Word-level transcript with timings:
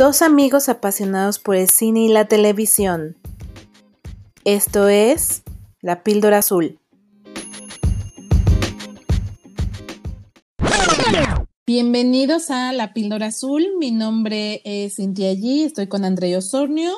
Dos 0.00 0.22
amigos 0.22 0.70
apasionados 0.70 1.38
por 1.38 1.56
el 1.56 1.68
cine 1.68 2.04
y 2.04 2.08
la 2.08 2.24
televisión. 2.24 3.18
Esto 4.46 4.88
es 4.88 5.42
La 5.82 6.02
Píldora 6.02 6.38
Azul. 6.38 6.78
Bienvenidos 11.66 12.48
a 12.50 12.72
La 12.72 12.94
Píldora 12.94 13.26
Azul. 13.26 13.66
Mi 13.78 13.90
nombre 13.90 14.62
es 14.64 14.96
Cintia 14.96 15.34
G. 15.34 15.66
Estoy 15.66 15.86
con 15.86 16.06
André 16.06 16.34
Osornio. 16.34 16.92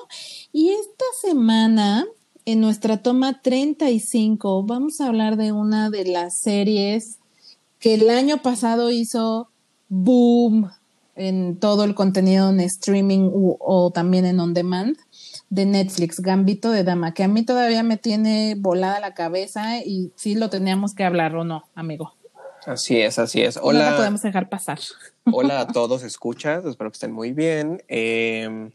Y 0.53 0.69
esta 0.69 1.05
semana, 1.21 2.07
en 2.45 2.61
nuestra 2.61 3.03
toma 3.03 3.43
35, 3.43 4.63
vamos 4.63 5.01
a 5.01 5.09
hablar 5.09 5.37
de 5.37 5.51
una 5.51 5.91
de 5.91 6.05
las 6.05 6.39
series 6.39 7.19
que 7.81 7.95
el 7.95 8.09
año 8.11 8.43
pasado 8.43 8.93
hizo 8.93 9.49
boom 9.89 10.71
en 11.15 11.59
todo 11.59 11.85
el 11.85 11.95
contenido 11.95 12.51
en 12.51 12.61
streaming 12.61 13.31
o, 13.33 13.91
también 13.95 14.25
en 14.25 14.41
on 14.41 14.55
demand 14.55 14.97
de 15.51 15.67
Netflix, 15.67 16.21
Gambito 16.21 16.71
de 16.71 16.85
Dama, 16.85 17.13
que 17.13 17.25
a 17.25 17.29
mí 17.29 17.45
todavía 17.45 17.83
me 17.83 17.99
tiene 17.99 18.55
volada 18.59 19.01
la 19.01 19.15
cabeza 19.15 19.79
y 19.85 20.13
sí 20.17 20.35
lo 20.35 20.49
teníamos 20.49 20.95
que 20.95 21.05
hablar 21.05 21.37
o 21.37 21.45
no, 21.45 21.65
amigo. 21.75 22.15
Así 22.65 23.01
es, 23.01 23.19
así 23.19 23.43
es. 23.43 23.59
Hola. 23.61 23.85
No 23.85 23.91
la 23.91 23.97
podemos 23.97 24.23
dejar 24.23 24.49
pasar. 24.49 24.79
Hola 25.33 25.61
a 25.61 25.67
todos, 25.67 26.03
escuchas, 26.03 26.65
espero 26.65 26.91
que 26.91 26.97
estén 26.97 27.13
muy 27.13 27.33
bien. 27.33 27.83
Em, 27.89 28.71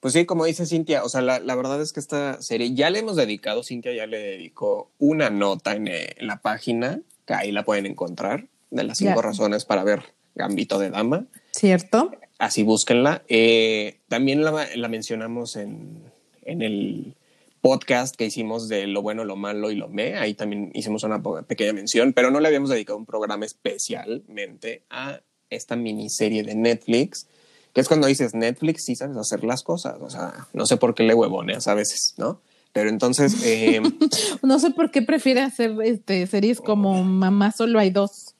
pues 0.00 0.14
sí, 0.14 0.24
como 0.24 0.46
dice 0.46 0.66
Cintia, 0.66 1.04
o 1.04 1.08
sea, 1.08 1.20
la, 1.20 1.54
verdad 1.54 1.80
es 1.80 1.92
que 1.92 2.00
esta 2.00 2.40
serie 2.40 2.74
ya 2.74 2.90
le 2.90 3.00
hemos 3.00 3.16
dedicado, 3.16 3.62
Cintia 3.62 3.92
ya 3.92 4.06
le 4.06 4.18
dedicó 4.18 4.90
una 4.98 5.30
nota 5.30 5.74
en, 5.74 5.88
eh, 5.88 6.16
la 6.20 6.40
página, 6.40 7.00
que 7.26 7.34
ahí 7.34 7.52
la 7.52 7.64
pueden 7.64 7.86
encontrar, 7.86 8.46
de 8.70 8.84
las 8.84 8.98
cinco 8.98 9.20
razones 9.20 9.64
para 9.64 9.84
ver 9.84 10.14
Gambito 10.34 10.78
de 10.78 10.90
Dama. 10.90 11.26
Cierto. 11.52 12.12
Así 12.38 12.62
búsquenla. 12.62 13.22
Eh, 13.28 13.98
también 14.08 14.42
la, 14.42 14.88
mencionamos 14.88 15.56
en, 15.56 16.02
en, 16.42 16.62
el 16.62 17.14
podcast 17.60 18.16
que 18.16 18.24
hicimos 18.24 18.68
de 18.68 18.86
lo 18.86 19.02
bueno, 19.02 19.24
lo 19.24 19.36
malo 19.36 19.70
y 19.70 19.76
lo 19.76 19.88
me. 19.88 20.16
Ahí 20.16 20.34
también 20.34 20.70
hicimos 20.74 21.02
una 21.02 21.22
pequeña 21.46 21.74
mención, 21.74 22.12
pero 22.14 22.30
no 22.30 22.40
le 22.40 22.48
habíamos 22.48 22.70
dedicado 22.70 22.98
un 22.98 23.04
programa 23.04 23.44
especialmente 23.44 24.84
a 24.88 25.20
esta 25.50 25.76
miniserie 25.76 26.42
de 26.42 26.54
Netflix, 26.54 27.26
que 27.74 27.80
es 27.80 27.88
cuando 27.88 28.06
dices 28.06 28.34
Netflix 28.34 28.84
sí 28.84 28.96
sabes 28.96 29.16
hacer 29.16 29.44
las 29.44 29.62
cosas. 29.62 29.96
O 30.00 30.08
sea, 30.08 30.46
no 30.52 30.64
sé 30.64 30.76
por 30.76 30.94
qué 30.94 31.02
le 31.02 31.14
huevoneas 31.14 31.68
a 31.68 31.74
veces, 31.74 32.14
¿no? 32.16 32.40
Pero 32.72 32.88
entonces... 32.88 33.44
Eh, 33.44 33.82
no 34.42 34.58
sé 34.58 34.70
por 34.70 34.90
qué 34.90 35.02
prefiere 35.02 35.40
hacer 35.40 35.76
este, 35.84 36.26
series 36.26 36.60
como 36.60 37.04
Mamá 37.04 37.52
solo 37.52 37.78
hay 37.78 37.90
dos. 37.90 38.34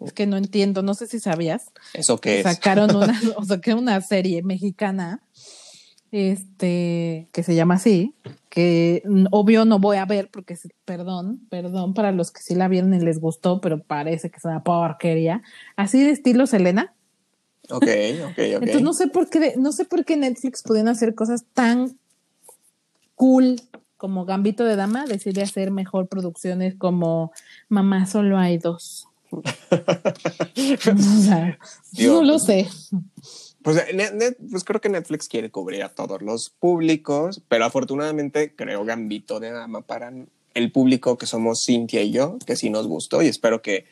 Es 0.00 0.12
que 0.12 0.26
no 0.26 0.36
entiendo, 0.36 0.82
no 0.82 0.94
sé 0.94 1.06
si 1.06 1.20
sabías. 1.20 1.70
¿Eso 1.94 2.18
qué 2.18 2.42
Sacaron 2.42 2.94
una, 2.94 3.20
o 3.36 3.44
sea, 3.44 3.60
que 3.60 3.74
una 3.74 4.00
serie 4.00 4.42
mexicana, 4.42 5.22
este, 6.12 7.28
que 7.32 7.42
se 7.42 7.54
llama 7.54 7.74
así, 7.74 8.14
que 8.50 9.02
obvio 9.30 9.64
no 9.64 9.78
voy 9.78 9.96
a 9.96 10.04
ver 10.04 10.30
porque, 10.30 10.56
perdón, 10.84 11.40
perdón 11.50 11.94
para 11.94 12.12
los 12.12 12.30
que 12.30 12.42
sí 12.42 12.54
la 12.54 12.68
vieron 12.68 12.94
y 12.94 13.00
les 13.00 13.20
gustó, 13.20 13.60
pero 13.60 13.82
parece 13.82 14.30
que 14.30 14.36
es 14.36 14.44
una 14.44 14.62
porquería. 14.62 15.42
Así 15.76 16.02
de 16.02 16.10
estilo 16.10 16.46
Selena. 16.46 16.94
Ok, 17.68 17.82
ok, 17.82 18.28
ok. 18.28 18.38
Entonces 18.38 18.82
no 18.82 18.92
sé 18.92 19.08
por 19.08 19.28
qué, 19.28 19.54
no 19.56 19.72
sé 19.72 19.84
por 19.84 20.04
qué 20.04 20.16
Netflix 20.16 20.62
pueden 20.62 20.88
hacer 20.88 21.14
cosas 21.14 21.44
tan 21.52 21.98
cool 23.14 23.60
como 23.96 24.26
Gambito 24.26 24.64
de 24.64 24.76
Dama, 24.76 25.06
decide 25.06 25.42
hacer 25.42 25.70
mejor 25.70 26.06
producciones 26.08 26.74
como 26.76 27.32
Mamá 27.68 28.06
solo 28.06 28.38
hay 28.38 28.58
dos. 28.58 29.08
no 31.98 32.22
lo 32.22 32.38
sé. 32.38 32.68
Pues, 33.62 33.84
pues, 34.50 34.64
creo 34.64 34.80
que 34.80 34.88
Netflix 34.88 35.28
quiere 35.28 35.50
cubrir 35.50 35.82
a 35.82 35.88
todos 35.88 36.22
los 36.22 36.50
públicos, 36.50 37.42
pero 37.48 37.64
afortunadamente 37.64 38.54
creo 38.54 38.84
Gambito 38.84 39.40
de 39.40 39.50
Dama 39.50 39.82
para 39.82 40.12
el 40.54 40.72
público 40.72 41.18
que 41.18 41.26
somos 41.26 41.64
Cintia 41.64 42.02
y 42.02 42.12
yo, 42.12 42.38
que 42.46 42.56
sí 42.56 42.70
nos 42.70 42.86
gustó 42.86 43.22
y 43.22 43.26
espero 43.26 43.62
que 43.62 43.86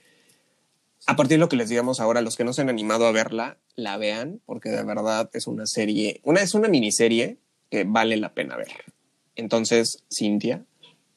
a 1.06 1.16
partir 1.16 1.36
de 1.36 1.40
lo 1.40 1.48
que 1.48 1.56
les 1.56 1.68
digamos 1.68 2.00
ahora, 2.00 2.22
los 2.22 2.36
que 2.36 2.44
no 2.44 2.52
se 2.52 2.62
han 2.62 2.70
animado 2.70 3.06
a 3.06 3.12
verla, 3.12 3.58
la 3.76 3.98
vean, 3.98 4.40
porque 4.46 4.70
de 4.70 4.82
verdad 4.84 5.28
es 5.34 5.46
una 5.46 5.66
serie, 5.66 6.20
una 6.22 6.40
es 6.40 6.54
una 6.54 6.68
miniserie 6.68 7.38
que 7.70 7.84
vale 7.84 8.16
la 8.16 8.32
pena 8.32 8.56
ver. 8.56 8.72
Entonces, 9.36 10.04
Cintia, 10.10 10.64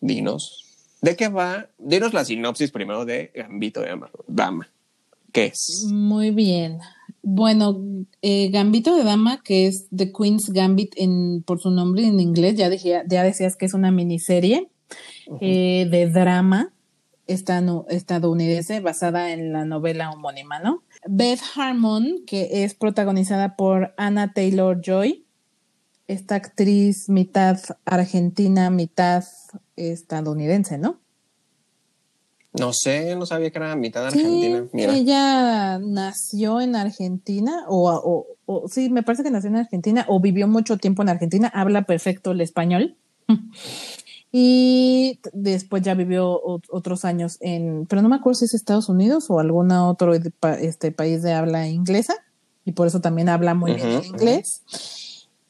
dinos 0.02 0.67
¿De 1.08 1.16
qué 1.16 1.30
va? 1.30 1.70
Dinos 1.78 2.14
la 2.14 2.26
sinopsis 2.26 2.70
primero 2.72 3.06
de 3.06 3.32
Gambito 3.34 3.80
de 3.80 3.98
Dama. 4.28 4.70
¿Qué 5.32 5.46
es? 5.46 5.88
Muy 5.90 6.32
bien. 6.32 6.80
Bueno, 7.22 7.82
eh, 8.22 8.50
Gambito 8.50 8.94
de 8.94 9.06
Dama, 9.06 9.42
que 9.42 9.68
es 9.68 9.88
The 9.96 10.12
Queen's 10.12 10.50
Gambit 10.50 10.96
en, 10.98 11.44
por 11.44 11.62
su 11.62 11.72
nombre 11.72 12.06
en 12.06 12.20
inglés, 12.20 12.56
ya, 12.56 12.70
ya 12.76 13.24
decías 13.24 13.56
que 13.56 13.68
es 13.68 13.74
una 13.74 13.90
miniserie 13.90 14.70
eh, 15.40 15.88
de 15.90 16.10
drama 16.10 16.74
estadounidense 17.26 18.82
basada 18.82 19.32
en 19.32 19.54
la 19.54 19.64
novela 19.64 20.12
homónima, 20.12 20.60
¿no? 20.60 20.84
Beth 21.08 21.40
Harmon, 21.56 22.26
que 22.28 22.66
es 22.66 22.76
protagonizada 22.76 23.56
por 23.56 23.94
Anna 23.96 24.34
Taylor 24.34 24.82
Joy, 24.82 25.24
esta 26.10 26.36
actriz 26.36 27.08
mitad 27.08 27.60
argentina, 27.86 28.70
mitad 28.70 29.24
estadounidense, 29.78 30.78
¿no? 30.78 31.00
No 32.54 32.74
sé, 32.74 33.16
no 33.16 33.26
sabía 33.26 33.52
que 33.52 33.58
era 33.60 33.76
mitad 33.76 34.06
argentina. 34.06 34.66
Ella 34.74 35.80
nació 35.80 36.62
en 36.62 36.76
Argentina, 36.76 37.66
o, 37.68 38.26
o, 38.46 38.68
sí, 38.68 38.90
me 38.90 39.04
parece 39.04 39.24
que 39.24 39.32
nació 39.32 39.50
en 39.50 39.58
Argentina, 39.58 40.06
o 40.08 40.20
vivió 40.20 40.48
mucho 40.48 40.78
tiempo 40.78 41.02
en 41.04 41.10
Argentina, 41.10 41.52
habla 41.54 41.84
perfecto 41.84 42.32
el 42.32 42.42
español. 42.42 42.98
y 44.32 45.20
después 45.34 45.84
ya 45.84 45.94
vivió 45.94 46.42
otros 46.44 47.06
años 47.06 47.38
en, 47.42 47.86
pero 47.88 48.02
no 48.02 48.10
me 48.10 48.16
acuerdo 48.16 48.40
si 48.40 48.46
es 48.46 48.54
Estados 48.54 48.90
Unidos 48.90 49.30
o 49.30 49.40
algún 49.40 49.72
otro 49.72 50.14
este, 50.14 50.92
país 50.92 51.22
de 51.22 51.34
habla 51.34 51.68
inglesa, 51.68 52.16
y 52.66 52.74
por 52.74 52.88
eso 52.88 53.02
también 53.02 53.30
habla 53.30 53.54
muy 53.54 53.74
bien 53.74 54.04
inglés. 54.04 54.62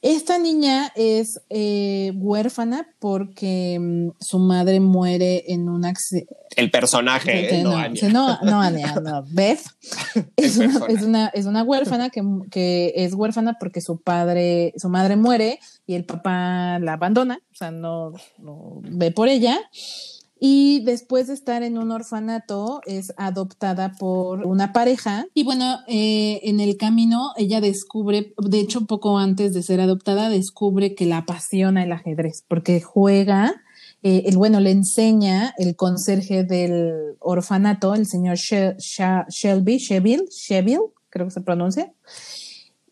Esta 0.08 0.40
niña 0.40 0.94
es 0.96 1.42
eh, 1.50 2.14
huérfana 2.16 2.88
porque 2.98 3.78
mm, 3.78 4.12
su 4.22 4.40
madre 4.40 4.80
muere 4.80 5.44
en 5.52 5.68
un 5.68 5.84
accidente. 5.84 6.34
El 6.56 6.72
personaje, 6.72 7.62
no, 7.62 7.76
no, 8.10 8.40
no, 8.42 9.02
no, 9.02 9.26
Beth 9.30 9.66
es 10.38 10.58
una, 11.04 11.28
es 11.28 11.46
una, 11.46 11.62
huérfana 11.62 12.10
que, 12.10 12.24
que, 12.50 12.94
es 12.96 13.16
huérfana 13.16 13.58
porque 13.60 13.82
su 13.82 14.00
padre, 14.00 14.72
su 14.78 14.88
madre 14.88 15.18
muere 15.18 15.60
y 15.86 15.96
el 15.96 16.06
papá 16.06 16.80
la 16.80 16.94
abandona, 16.94 17.42
o 17.52 17.56
sea, 17.56 17.72
no, 17.72 18.14
no 18.38 18.80
ve 18.84 19.12
por 19.12 19.28
ella 19.28 19.60
y 20.40 20.84
después 20.84 21.28
de 21.28 21.34
estar 21.34 21.64
en 21.64 21.78
un 21.78 21.92
orfanato 21.92 22.82
es 22.86 23.14
adoptada 23.18 23.94
por 24.00 24.46
una 24.46 24.74
pareja. 24.74 25.26
Y 25.34 25.44
bueno, 25.44 25.80
eh, 25.88 26.42
en 26.44 26.60
el 26.60 26.78
camino 26.78 27.32
ella 27.38 27.62
descubre, 27.62 28.34
de 28.38 28.60
hecho 28.60 28.86
poco 28.86 29.18
antes 29.18 29.54
de 29.54 29.64
ser 29.64 29.82
adoptada, 29.82 30.30
descubre 30.30 30.96
que 30.96 31.06
la 31.06 31.20
apasiona 31.20 31.84
el 31.84 31.92
ajedrez 31.92 32.44
porque 32.48 32.82
juega, 32.82 33.62
eh, 34.04 34.24
el 34.26 34.38
bueno, 34.38 34.60
le 34.60 34.72
enseña 34.72 35.54
el 35.58 35.76
conserje 35.76 36.44
del 36.44 37.16
orfanato, 37.20 37.96
el 37.96 38.06
señor 38.06 38.38
Shelby, 38.38 39.78
Sheville, 39.78 40.26
creo 41.10 41.26
que 41.26 41.32
se 41.32 41.42
pronuncia, 41.42 41.94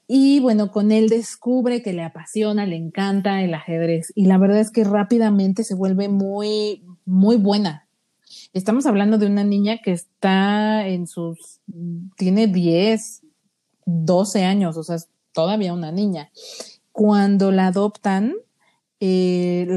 y 0.07 0.39
bueno, 0.39 0.71
con 0.71 0.91
él 0.91 1.09
descubre 1.09 1.81
que 1.81 1.93
le 1.93 2.03
apasiona, 2.03 2.65
le 2.65 2.75
encanta 2.75 3.41
el 3.43 3.53
ajedrez. 3.53 4.11
Y 4.15 4.25
la 4.25 4.37
verdad 4.37 4.59
es 4.59 4.71
que 4.71 4.83
rápidamente 4.83 5.63
se 5.63 5.73
vuelve 5.73 6.09
muy, 6.09 6.83
muy 7.05 7.37
buena. 7.37 7.87
Estamos 8.53 8.85
hablando 8.85 9.17
de 9.17 9.25
una 9.25 9.43
niña 9.43 9.79
que 9.83 9.91
está 9.91 10.87
en 10.87 11.07
sus, 11.07 11.59
tiene 12.17 12.47
10, 12.47 13.21
12 13.85 14.43
años, 14.43 14.77
o 14.77 14.83
sea, 14.83 14.97
es 14.97 15.09
todavía 15.33 15.73
una 15.73 15.91
niña. 15.91 16.31
Cuando 16.91 17.51
la 17.51 17.67
adoptan, 17.67 18.35
eh, 18.99 19.67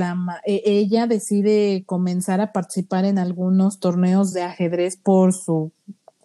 e, 0.46 0.62
ella 0.64 1.06
decide 1.06 1.84
comenzar 1.86 2.40
a 2.40 2.52
participar 2.52 3.04
en 3.04 3.18
algunos 3.18 3.80
torneos 3.80 4.32
de 4.32 4.42
ajedrez 4.42 4.96
por 4.96 5.32
su 5.32 5.72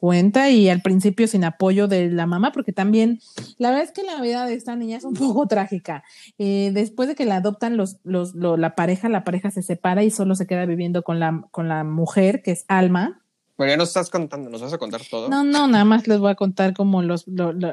cuenta 0.03 0.49
y 0.49 0.67
al 0.67 0.81
principio 0.81 1.29
sin 1.29 1.45
apoyo 1.45 1.87
de 1.87 2.09
la 2.09 2.25
mamá, 2.25 2.51
porque 2.51 2.73
también 2.73 3.21
la 3.57 3.69
verdad 3.69 3.85
es 3.85 3.93
que 3.93 4.03
la 4.03 4.21
vida 4.21 4.45
de 4.45 4.53
esta 4.53 4.75
niña 4.75 4.97
es 4.97 5.05
un 5.05 5.13
poco 5.13 5.47
trágica. 5.47 6.03
Eh, 6.37 6.71
después 6.73 7.07
de 7.07 7.15
que 7.15 7.23
la 7.23 7.37
adoptan 7.37 7.77
los, 7.77 7.99
los, 8.03 8.35
la 8.35 8.75
pareja, 8.75 9.07
la 9.07 9.23
pareja 9.23 9.49
se 9.49 9.61
separa 9.61 10.03
y 10.03 10.11
solo 10.11 10.35
se 10.35 10.45
queda 10.45 10.65
viviendo 10.65 11.03
con 11.03 11.21
la, 11.21 11.47
con 11.51 11.69
la 11.69 11.85
mujer, 11.85 12.41
que 12.41 12.51
es 12.51 12.65
Alma. 12.67 13.21
Bueno, 13.55 13.71
ya 13.71 13.77
nos 13.77 13.87
estás 13.87 14.09
contando, 14.09 14.49
¿nos 14.49 14.61
vas 14.61 14.73
a 14.73 14.77
contar 14.77 14.99
todo? 15.09 15.29
No, 15.29 15.45
no, 15.45 15.67
nada 15.69 15.85
más 15.85 16.05
les 16.05 16.19
voy 16.19 16.31
a 16.31 16.35
contar 16.35 16.73
como 16.73 17.01
los... 17.01 17.25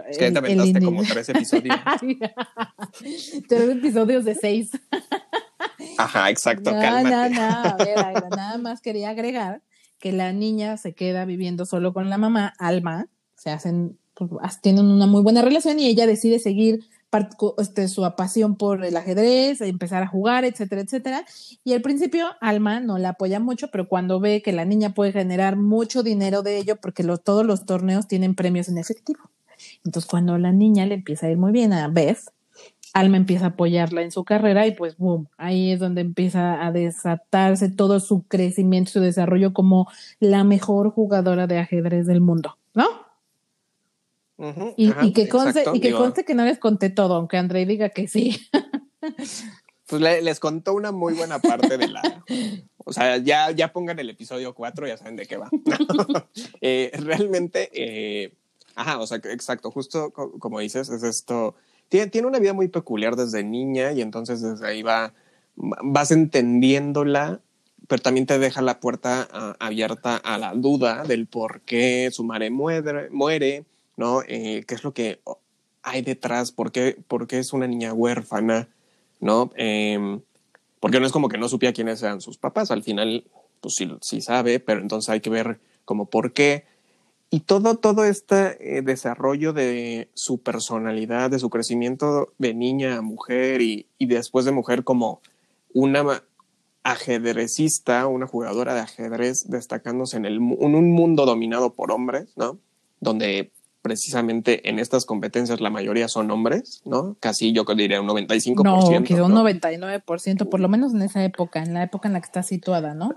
es 0.08 0.18
que 0.18 0.30
te 0.30 0.38
aventaste 0.38 0.82
como 0.82 1.02
tres 1.02 1.30
episodios. 1.30 1.76
tres 3.48 3.70
episodios 3.70 4.24
de 4.24 4.36
seis. 4.36 4.70
Ajá, 5.98 6.30
exacto, 6.30 6.70
no, 6.70 6.80
No, 6.80 7.28
no, 7.28 7.42
a 7.42 7.76
ver, 7.76 7.96
nada 8.30 8.56
más 8.58 8.80
quería 8.80 9.10
agregar 9.10 9.62
que 10.00 10.12
la 10.12 10.32
niña 10.32 10.76
se 10.76 10.94
queda 10.94 11.24
viviendo 11.24 11.66
solo 11.66 11.92
con 11.92 12.10
la 12.10 12.18
mamá, 12.18 12.54
Alma, 12.58 13.06
se 13.36 13.50
hacen, 13.50 13.98
pues, 14.14 14.30
tienen 14.60 14.86
una 14.86 15.06
muy 15.06 15.22
buena 15.22 15.42
relación 15.42 15.78
y 15.78 15.86
ella 15.86 16.06
decide 16.06 16.38
seguir 16.38 16.80
este, 17.58 17.88
su 17.88 18.08
pasión 18.16 18.56
por 18.56 18.84
el 18.84 18.96
ajedrez, 18.96 19.60
empezar 19.60 20.02
a 20.02 20.06
jugar, 20.06 20.44
etcétera, 20.44 20.82
etcétera. 20.82 21.24
Y 21.64 21.72
al 21.74 21.82
principio 21.82 22.26
Alma 22.40 22.80
no 22.80 22.98
la 22.98 23.10
apoya 23.10 23.40
mucho, 23.40 23.68
pero 23.70 23.88
cuando 23.88 24.20
ve 24.20 24.42
que 24.42 24.52
la 24.52 24.64
niña 24.64 24.94
puede 24.94 25.12
generar 25.12 25.56
mucho 25.56 26.02
dinero 26.02 26.42
de 26.42 26.58
ello, 26.58 26.76
porque 26.76 27.04
todos 27.22 27.44
los 27.44 27.66
torneos 27.66 28.08
tienen 28.08 28.34
premios 28.34 28.68
en 28.68 28.78
efectivo. 28.78 29.20
Entonces, 29.84 30.08
cuando 30.08 30.38
la 30.38 30.52
niña 30.52 30.86
le 30.86 30.94
empieza 30.94 31.26
a 31.26 31.30
ir 31.30 31.36
muy 31.36 31.52
bien 31.52 31.72
a 31.72 31.88
Beth, 31.88 32.20
Alma 32.92 33.16
empieza 33.16 33.46
a 33.46 33.48
apoyarla 33.48 34.02
en 34.02 34.10
su 34.10 34.24
carrera 34.24 34.66
y 34.66 34.72
pues 34.72 34.96
boom, 34.96 35.28
ahí 35.36 35.72
es 35.72 35.80
donde 35.80 36.00
empieza 36.00 36.64
a 36.64 36.72
desatarse 36.72 37.70
todo 37.70 38.00
su 38.00 38.22
crecimiento, 38.22 38.92
su 38.92 39.00
desarrollo 39.00 39.52
como 39.52 39.88
la 40.18 40.44
mejor 40.44 40.90
jugadora 40.90 41.46
de 41.46 41.58
ajedrez 41.58 42.06
del 42.06 42.20
mundo, 42.20 42.56
¿no? 42.74 42.86
y, 44.76 45.12
que 45.12 45.28
conste, 45.28 45.64
y 45.74 45.80
que 45.80 45.92
conste 45.92 46.24
que 46.24 46.34
no 46.34 46.44
les 46.44 46.58
conté 46.58 46.88
todo, 46.88 47.14
aunque 47.14 47.36
André 47.36 47.66
diga 47.66 47.90
que 47.90 48.08
sí. 48.08 48.40
pues 49.86 50.00
les 50.00 50.40
contó 50.40 50.72
una 50.72 50.92
muy 50.92 51.14
buena 51.14 51.38
parte 51.40 51.76
de 51.76 51.88
la... 51.88 52.24
O 52.78 52.92
sea, 52.92 53.18
ya, 53.18 53.50
ya 53.50 53.72
pongan 53.72 53.98
el 53.98 54.08
episodio 54.08 54.54
4, 54.54 54.86
ya 54.86 54.96
saben 54.96 55.16
de 55.16 55.26
qué 55.26 55.36
va. 55.36 55.50
Eh, 56.62 56.90
realmente, 56.94 57.70
eh, 57.72 58.32
ajá, 58.74 58.98
o 58.98 59.06
sea, 59.06 59.18
exacto, 59.18 59.70
justo 59.70 60.10
como 60.12 60.58
dices, 60.60 60.88
es 60.88 61.02
esto 61.02 61.54
tiene, 61.90 62.26
una 62.26 62.38
vida 62.38 62.52
muy 62.52 62.68
peculiar 62.68 63.16
desde 63.16 63.42
niña 63.42 63.92
y 63.92 64.00
entonces 64.00 64.40
desde 64.40 64.66
ahí 64.66 64.82
va, 64.82 65.12
vas 65.56 66.12
entendiéndola, 66.12 67.40
pero 67.88 68.00
también 68.00 68.26
te 68.26 68.38
deja 68.38 68.62
la 68.62 68.78
puerta 68.78 69.28
ah, 69.32 69.56
abierta 69.58 70.16
a 70.16 70.38
la 70.38 70.54
duda 70.54 71.02
del 71.02 71.26
por 71.26 71.60
qué 71.62 72.08
su 72.12 72.24
madre 72.24 72.50
muere, 72.50 73.10
muere 73.10 73.64
¿no? 73.96 74.22
Eh, 74.26 74.64
¿Qué 74.66 74.74
es 74.74 74.84
lo 74.84 74.94
que 74.94 75.20
hay 75.82 76.02
detrás? 76.02 76.52
¿Por 76.52 76.72
qué, 76.72 76.96
por 77.06 77.26
qué 77.26 77.38
es 77.38 77.52
una 77.52 77.66
niña 77.66 77.92
huérfana? 77.92 78.68
¿No? 79.18 79.50
Em, 79.56 80.22
porque 80.78 81.00
no 81.00 81.06
es 81.06 81.12
como 81.12 81.28
que 81.28 81.36
no 81.36 81.48
supiera 81.48 81.74
quiénes 81.74 82.02
eran 82.02 82.20
sus 82.20 82.38
papás, 82.38 82.70
al 82.70 82.82
final, 82.82 83.24
pues 83.60 83.74
sí, 83.74 83.90
sí 84.00 84.22
sabe, 84.22 84.60
pero 84.60 84.80
entonces 84.80 85.10
hay 85.10 85.20
que 85.20 85.28
ver 85.28 85.60
como 85.84 86.06
por 86.06 86.32
qué 86.32 86.64
y 87.30 87.40
todo, 87.40 87.76
todo 87.76 88.04
este 88.04 88.78
eh, 88.78 88.82
desarrollo 88.82 89.52
de 89.52 90.10
su 90.14 90.38
personalidad, 90.38 91.30
de 91.30 91.38
su 91.38 91.48
crecimiento 91.48 92.32
de 92.38 92.54
niña 92.54 92.96
a 92.96 93.02
mujer 93.02 93.62
y, 93.62 93.86
después 94.00 94.44
de 94.44 94.50
mujer 94.50 94.82
como 94.82 95.20
una 95.72 96.24
ajedrecista, 96.82 98.08
una 98.08 98.26
jugadora 98.26 98.74
de 98.74 98.80
ajedrez 98.80 99.48
destacándose 99.48 100.16
en, 100.16 100.24
el, 100.24 100.36
en 100.36 100.74
un 100.74 100.90
mundo 100.90 101.24
dominado 101.24 101.72
por 101.72 101.92
hombres, 101.92 102.32
¿no? 102.36 102.58
Donde 102.98 103.52
precisamente 103.80 104.68
en 104.68 104.80
estas 104.80 105.06
competencias 105.06 105.60
la 105.60 105.70
mayoría 105.70 106.08
son 106.08 106.32
hombres, 106.32 106.82
¿no? 106.84 107.16
Casi 107.20 107.52
yo 107.52 107.64
diría 107.76 108.00
un 108.00 108.08
95%. 108.08 108.64
No, 108.64 109.04
quedó 109.04 109.26
un 109.26 109.34
99%, 109.34 110.48
por 110.48 110.58
lo 110.58 110.68
menos 110.68 110.94
en 110.94 111.02
esa 111.02 111.22
época, 111.24 111.62
en 111.62 111.74
la 111.74 111.84
época 111.84 112.08
en 112.08 112.14
la 112.14 112.20
que 112.20 112.26
está 112.26 112.42
situada, 112.42 112.94
¿no? 112.94 113.14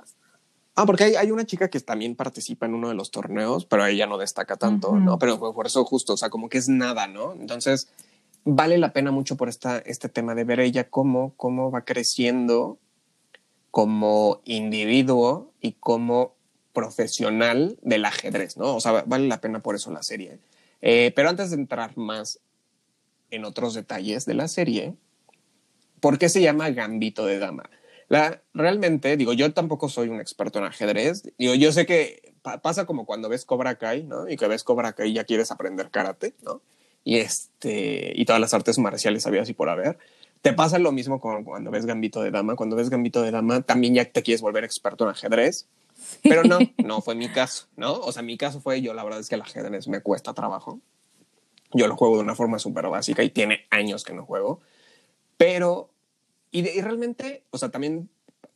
Ah, 0.75 0.85
porque 0.85 1.03
hay, 1.03 1.15
hay, 1.15 1.31
una 1.31 1.45
chica 1.45 1.69
que 1.69 1.79
también 1.79 2.15
participa 2.15 2.65
en 2.65 2.73
uno 2.73 2.89
de 2.89 2.95
los 2.95 3.11
torneos, 3.11 3.65
pero 3.65 3.85
ella 3.85 4.07
no 4.07 4.17
destaca 4.17 4.55
tanto, 4.55 4.97
¿no? 4.97 5.19
Pero 5.19 5.39
por 5.39 5.67
eso 5.67 5.85
justo, 5.85 6.13
o 6.13 6.17
sea, 6.17 6.29
como 6.29 6.49
que 6.49 6.57
es 6.57 6.67
nada, 6.67 7.05
¿no? 7.05 7.33
Entonces, 7.33 7.89
vale 8.43 8.77
la 8.77 8.91
pena 8.91 9.11
mucho 9.11 9.37
por 9.37 9.49
esta, 9.49 9.77
este 9.79 10.09
tema 10.09 10.35
de 10.35 10.43
ver 10.43 10.59
ella 10.59 10.89
cómo, 10.89 11.33
cómo 11.37 11.71
va 11.71 11.85
creciendo 11.85 12.79
como 13.71 14.41
individuo 14.45 15.51
y 15.61 15.73
como 15.73 16.35
profesional 16.73 17.77
del 17.81 18.05
ajedrez, 18.05 18.57
¿no? 18.57 18.75
O 18.75 18.79
sea, 18.79 19.03
vale 19.05 19.27
la 19.27 19.41
pena 19.41 19.61
por 19.61 19.75
eso 19.75 19.91
la 19.91 20.03
serie. 20.03 20.39
Eh, 20.81 21.11
pero 21.15 21.29
antes 21.29 21.51
de 21.51 21.55
entrar 21.55 21.97
más 21.97 22.39
en 23.31 23.45
otros 23.45 23.73
detalles 23.73 24.25
de 24.25 24.33
la 24.33 24.47
serie, 24.47 24.95
¿por 25.99 26.17
qué 26.17 26.29
se 26.29 26.41
llama 26.41 26.69
Gambito 26.71 27.25
de 27.25 27.39
Dama? 27.39 27.69
La, 28.13 28.43
realmente, 28.53 29.17
digo, 29.17 29.33
yo 29.33 29.51
tampoco 29.53 29.89
soy 29.89 30.07
un 30.09 30.21
experto 30.21 30.59
en 30.59 30.65
ajedrez. 30.65 31.23
Digo, 31.39 31.55
yo 31.55 31.71
sé 31.71 31.87
que 31.87 32.35
pasa 32.61 32.85
como 32.85 33.07
cuando 33.07 33.27
ves 33.27 33.43
Cobra 33.43 33.79
Kai, 33.79 34.03
¿no? 34.03 34.29
Y 34.29 34.37
que 34.37 34.45
ves 34.47 34.63
Cobra 34.63 34.93
Kai 34.93 35.09
y 35.09 35.13
ya 35.13 35.23
quieres 35.23 35.49
aprender 35.49 35.89
karate, 35.89 36.35
¿no? 36.43 36.61
Y, 37.03 37.17
este, 37.17 38.13
y 38.15 38.23
todas 38.25 38.39
las 38.39 38.53
artes 38.53 38.77
marciales 38.77 39.25
había 39.25 39.41
así 39.41 39.55
por 39.55 39.67
haber. 39.67 39.97
Te 40.43 40.53
pasa 40.53 40.77
lo 40.77 40.91
mismo 40.91 41.19
con 41.19 41.43
cuando 41.43 41.71
ves 41.71 41.87
Gambito 41.87 42.21
de 42.21 42.29
Dama. 42.29 42.55
Cuando 42.55 42.75
ves 42.75 42.91
Gambito 42.91 43.19
de 43.23 43.31
Dama, 43.31 43.63
también 43.63 43.95
ya 43.95 44.05
te 44.05 44.21
quieres 44.21 44.41
volver 44.43 44.63
experto 44.63 45.05
en 45.05 45.09
ajedrez. 45.09 45.65
Pero 46.21 46.43
no, 46.43 46.59
no 46.85 47.01
fue 47.01 47.15
mi 47.15 47.29
caso, 47.29 47.65
¿no? 47.77 47.93
O 47.93 48.11
sea, 48.11 48.21
mi 48.21 48.37
caso 48.37 48.61
fue 48.61 48.83
yo, 48.83 48.93
la 48.93 49.03
verdad 49.03 49.21
es 49.21 49.27
que 49.27 49.33
el 49.33 49.41
ajedrez 49.41 49.87
me 49.87 50.01
cuesta 50.01 50.35
trabajo. 50.35 50.79
Yo 51.71 51.87
lo 51.87 51.95
juego 51.95 52.17
de 52.17 52.21
una 52.21 52.35
forma 52.35 52.59
súper 52.59 52.89
básica 52.89 53.23
y 53.23 53.31
tiene 53.31 53.65
años 53.71 54.03
que 54.03 54.13
no 54.13 54.23
juego. 54.23 54.61
Pero 55.35 55.89
y, 56.53 56.81
realmente, 56.81 57.43
o 57.49 57.57
sea, 57.57 57.69
también 57.69 58.09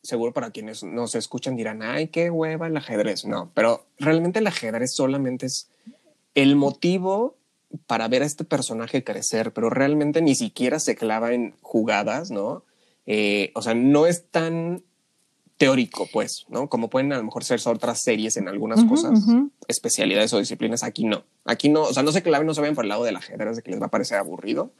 seguro 0.04 0.32
para 0.32 0.52
quienes 0.52 0.84
nos 0.84 1.16
escuchan 1.16 1.56
dirán, 1.56 1.82
ay, 1.82 2.10
qué 2.10 2.30
hueva 2.30 2.68
el 2.68 2.78
ajedrez. 2.78 3.26
No, 3.26 3.52
pero 3.56 3.88
realmente 3.98 4.40
el 4.40 4.48
ajedrez 4.48 4.94
solamente 4.94 5.48
es 5.48 5.70
el 6.36 6.56
motivo 6.56 7.38
para 7.88 8.08
ver 8.08 8.22
a 8.22 8.26
este 8.26 8.44
personaje 8.44 9.04
crecer, 9.04 9.52
pero 9.52 9.72
realmente 9.72 10.22
ni 10.22 10.36
siquiera 10.36 10.80
se 10.80 10.96
clava 10.96 11.34
en 11.34 11.56
jugadas, 11.62 12.30
¿no? 12.30 12.64
Eh, 13.08 13.52
o 13.56 13.64
sea, 13.64 13.74
no 13.74 14.06
es 14.06 14.30
tan 14.30 14.84
teórico, 15.58 16.08
pues, 16.14 16.46
¿no? 16.50 16.70
Como 16.70 16.92
pueden 16.92 17.12
a 17.12 17.18
lo 17.18 17.24
mejor 17.24 17.44
ser 17.44 17.60
otras 17.66 18.04
series 18.04 18.38
en 18.38 18.48
algunas 18.48 18.84
cosas, 18.86 19.20
especialidades 19.68 20.32
o 20.34 20.40
disciplinas, 20.40 20.84
aquí 20.84 21.04
no. 21.04 21.24
Aquí 21.46 21.68
no, 21.70 21.82
o 21.82 21.94
sea, 21.94 22.04
no 22.04 22.12
se 22.12 22.22
claven, 22.22 22.46
no 22.46 22.54
se 22.54 22.62
vayan 22.62 22.76
por 22.76 22.86
el 22.86 22.90
lado 22.90 23.04
del 23.04 23.16
ajedrez 23.16 23.56
de 23.56 23.64
que 23.64 23.72
les 23.72 23.82
va 23.82 23.88
a 23.88 23.92
parecer 23.92 24.20
aburrido. 24.20 24.72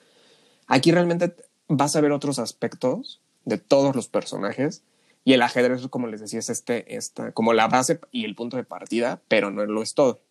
Aquí 0.68 0.92
realmente 0.92 1.34
vas 1.68 1.96
a 1.96 2.02
ver 2.02 2.12
otros 2.12 2.40
aspectos 2.40 3.22
de 3.46 3.58
todos 3.58 3.96
los 3.96 4.08
personajes 4.08 4.84
y 5.24 5.34
el 5.34 5.42
ajedrez, 5.42 5.86
como 5.90 6.08
les 6.08 6.22
decía, 6.22 6.40
es 6.40 6.50
este, 6.50 6.96
esta, 6.96 7.32
como 7.34 7.54
la 7.54 7.68
base 7.68 8.00
y 8.12 8.26
el 8.26 8.36
punto 8.36 8.56
de 8.56 8.64
partida, 8.64 9.22
pero 9.28 9.52
no 9.52 9.66
lo 9.66 9.82
es 9.82 9.94
todo. 9.94 10.22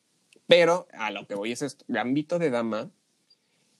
Pero 0.46 0.86
a 0.92 1.10
lo 1.10 1.26
que 1.26 1.34
voy 1.34 1.52
es 1.52 1.62
esto, 1.62 1.84
Gambito 1.88 2.38
de 2.38 2.50
Dama 2.50 2.90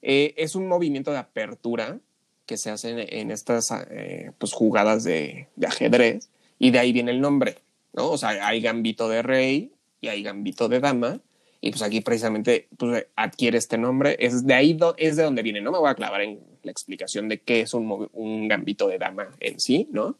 eh, 0.03 0.35
es 0.37 0.55
un 0.55 0.69
movimiento 0.69 1.13
de 1.13 1.19
apertura 1.19 1.99
que 2.45 2.57
se 2.57 2.71
hace 2.71 3.19
en, 3.19 3.31
estas 3.31 3.73
eh, 3.91 4.33
pues, 4.39 4.53
jugadas 4.53 5.05
de, 5.05 5.49
de, 5.57 5.67
ajedrez 5.67 6.29
y 6.59 6.71
de 6.71 6.79
ahí 6.79 6.93
viene 6.93 7.13
el 7.13 7.21
nombre, 7.21 7.59
¿no? 7.93 8.11
O 8.11 8.19
sea, 8.19 8.47
hay 8.47 8.61
Gambito 8.61 9.09
de 9.09 9.23
Rey 9.23 9.73
y 10.01 10.09
hay 10.09 10.23
Gambito 10.23 10.69
de 10.69 10.81
Dama 10.81 11.21
y 11.61 11.71
pues 11.71 11.83
aquí 11.83 12.01
precisamente 12.01 12.69
pues, 12.77 13.07
adquiere 13.17 13.59
este 13.59 13.79
nombre, 13.79 14.17
es 14.19 14.47
de 14.47 14.55
ahí 14.55 14.79
es 14.97 15.17
de 15.17 15.23
donde 15.23 15.43
viene, 15.43 15.61
no 15.61 15.73
me 15.73 15.79
voy 15.79 15.91
a 15.91 15.95
clavar 15.95 16.21
en 16.21 16.41
la 16.63 16.71
explicación 16.71 17.29
de 17.29 17.41
qué 17.41 17.61
es 17.61 17.75
un, 17.75 18.09
un 18.13 18.49
gambito 18.49 18.89
de 18.89 18.99
dama 18.99 19.29
en 19.41 19.61
sí, 19.61 19.89
¿no? 19.91 20.17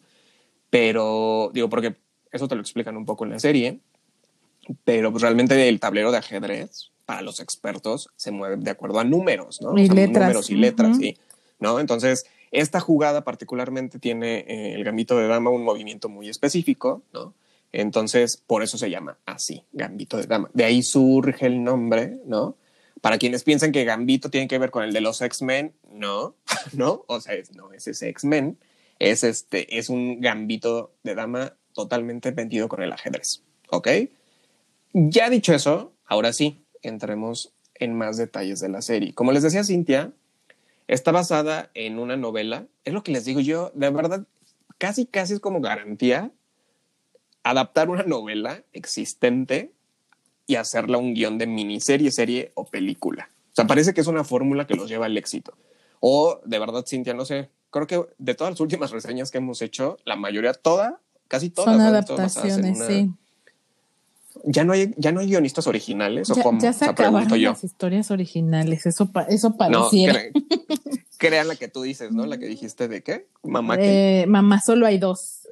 Pero 0.71 1.51
digo, 1.53 1.69
porque 1.69 1.97
eso 2.33 2.49
te 2.49 2.55
lo 2.55 2.61
explican 2.61 2.97
un 2.97 3.05
poco 3.05 3.25
en 3.25 3.31
la 3.31 3.39
serie, 3.39 3.81
pero 4.85 5.11
pues 5.11 5.23
realmente 5.23 5.69
el 5.69 5.81
tablero 5.81 6.11
de 6.11 6.19
ajedrez 6.19 6.91
para 7.05 7.23
los 7.23 7.41
expertos 7.41 8.11
se 8.17 8.33
mueve 8.33 8.57
de 8.57 8.71
acuerdo 8.71 8.99
a 8.99 9.05
números, 9.05 9.61
¿no? 9.63 9.79
Y 9.79 9.89
letras. 9.89 10.29
Números 10.29 10.51
y 10.51 10.57
letras, 10.57 10.97
sí, 10.97 11.17
¿no? 11.61 11.79
Entonces, 11.79 12.27
esta 12.51 12.81
jugada 12.81 13.23
particularmente 13.23 13.99
tiene 13.99 14.39
eh, 14.41 14.75
el 14.75 14.85
gambito 14.85 15.17
de 15.17 15.29
dama 15.29 15.51
un 15.51 15.63
movimiento 15.63 16.09
muy 16.09 16.29
específico, 16.29 17.03
¿no? 17.13 17.33
Entonces, 17.79 18.39
por 18.39 18.63
eso 18.63 18.79
se 18.79 18.89
llama 18.89 19.19
así, 19.27 19.63
gambito 19.75 20.17
de 20.17 20.27
dama. 20.27 20.49
De 20.55 20.65
ahí 20.65 20.83
surge 20.83 21.45
el 21.45 21.63
nombre, 21.63 22.19
¿no? 22.25 22.57
Para 23.03 23.19
quienes 23.19 23.45
piensan 23.45 23.71
que 23.71 23.85
Gambito 23.85 24.31
tiene 24.31 24.49
que 24.49 24.59
ver 24.59 24.71
con 24.71 24.83
el 24.83 24.95
de 24.95 25.03
los 25.03 25.21
X-Men, 25.21 25.75
no, 25.93 26.35
no, 26.73 27.05
o 27.07 27.21
sea, 27.21 27.35
no 27.55 27.75
es 27.75 27.87
ese 27.87 28.09
X-Men, 28.09 28.57
es, 28.99 29.25
este, 29.25 29.77
es 29.77 29.91
un 29.91 30.23
Gambito 30.23 30.95
de 31.05 31.15
dama 31.15 31.53
totalmente 31.75 32.31
vendido 32.31 32.67
con 32.69 32.83
el 32.83 32.91
ajedrez, 32.95 33.43
¿ok? 33.69 33.89
Ya 34.95 35.29
dicho 35.29 35.53
eso, 35.53 35.93
ahora 36.07 36.33
sí, 36.33 36.65
entremos 36.81 37.53
en 37.75 37.95
más 37.95 38.17
detalles 38.17 38.59
de 38.61 38.71
la 38.71 38.81
serie. 38.81 39.13
Como 39.13 39.33
les 39.33 39.43
decía 39.43 39.65
Cintia, 39.65 40.13
está 40.89 41.13
basada 41.13 41.71
en 41.75 41.99
una 41.99 42.17
novela, 42.17 42.65
es 42.87 42.95
lo 42.95 43.03
que 43.03 43.13
les 43.13 43.27
digo 43.27 43.41
yo, 43.41 43.71
de 43.75 43.91
verdad, 43.91 44.27
casi, 44.79 45.05
casi 45.05 45.35
es 45.35 45.41
como 45.41 45.61
garantía 45.61 46.33
adaptar 47.47 47.91
una 47.91 48.03
novela 48.03 48.65
existente 48.73 49.73
y 50.49 50.57
hacerla 50.57 50.99
un 50.99 51.15
guion 51.15 51.39
de 51.39 51.47
miniserie, 51.47 52.11
serie 52.11 52.51
o 52.55 52.67
película. 52.67 53.31
O 53.53 53.55
sea, 53.55 53.67
parece 53.67 53.95
que 53.95 54.01
es 54.01 54.09
una 54.09 54.25
fórmula 54.25 54.67
que 54.67 54.75
los 54.75 54.89
lleva 54.89 55.07
al 55.07 55.17
éxito. 55.17 55.57
O 56.01 56.41
de 56.45 56.59
verdad, 56.59 56.85
Cintia, 56.87 57.15
no 57.15 57.25
sé, 57.25 57.49
creo 57.71 57.87
que 57.87 58.03
de 58.19 58.35
todas 58.35 58.53
las 58.53 58.61
últimas 58.61 58.91
reseñas 58.91 59.31
que 59.31 59.39
hemos 59.39 59.63
hecho, 59.63 59.97
la 60.05 60.17
mayoría, 60.17 60.55
toda, 60.55 61.01
casi 61.29 61.49
todas. 61.51 61.77
Son 61.77 61.81
adaptaciones, 61.81 62.85
sí. 62.85 63.13
Ya 64.45 64.65
no, 64.65 64.73
hay, 64.73 64.93
ya 64.97 65.13
no 65.13 65.21
hay 65.21 65.29
guionistas 65.29 65.67
originales. 65.69 66.29
Ya, 66.29 66.35
¿o 66.35 66.43
cómo? 66.43 66.61
ya 66.61 66.73
se 66.73 66.85
acabaron 66.85 67.43
las 67.43 67.65
historias 67.65 68.11
originales. 68.11 68.87
Eso, 68.87 69.09
eso 69.29 69.57
pareciera. 69.57 70.21
No, 70.35 70.43
crean 71.17 71.49
la 71.49 71.57
que 71.57 71.69
tú 71.69 71.83
dices, 71.83 72.13
¿no? 72.13 72.27
La 72.27 72.39
que 72.39 72.47
dijiste 72.47 72.89
de 72.89 73.03
qué? 73.03 73.29
Mamá. 73.43 73.77
Eh, 73.79 74.27
mamá, 74.29 74.61
solo 74.61 74.87
hay 74.87 74.99
dos. 74.99 75.46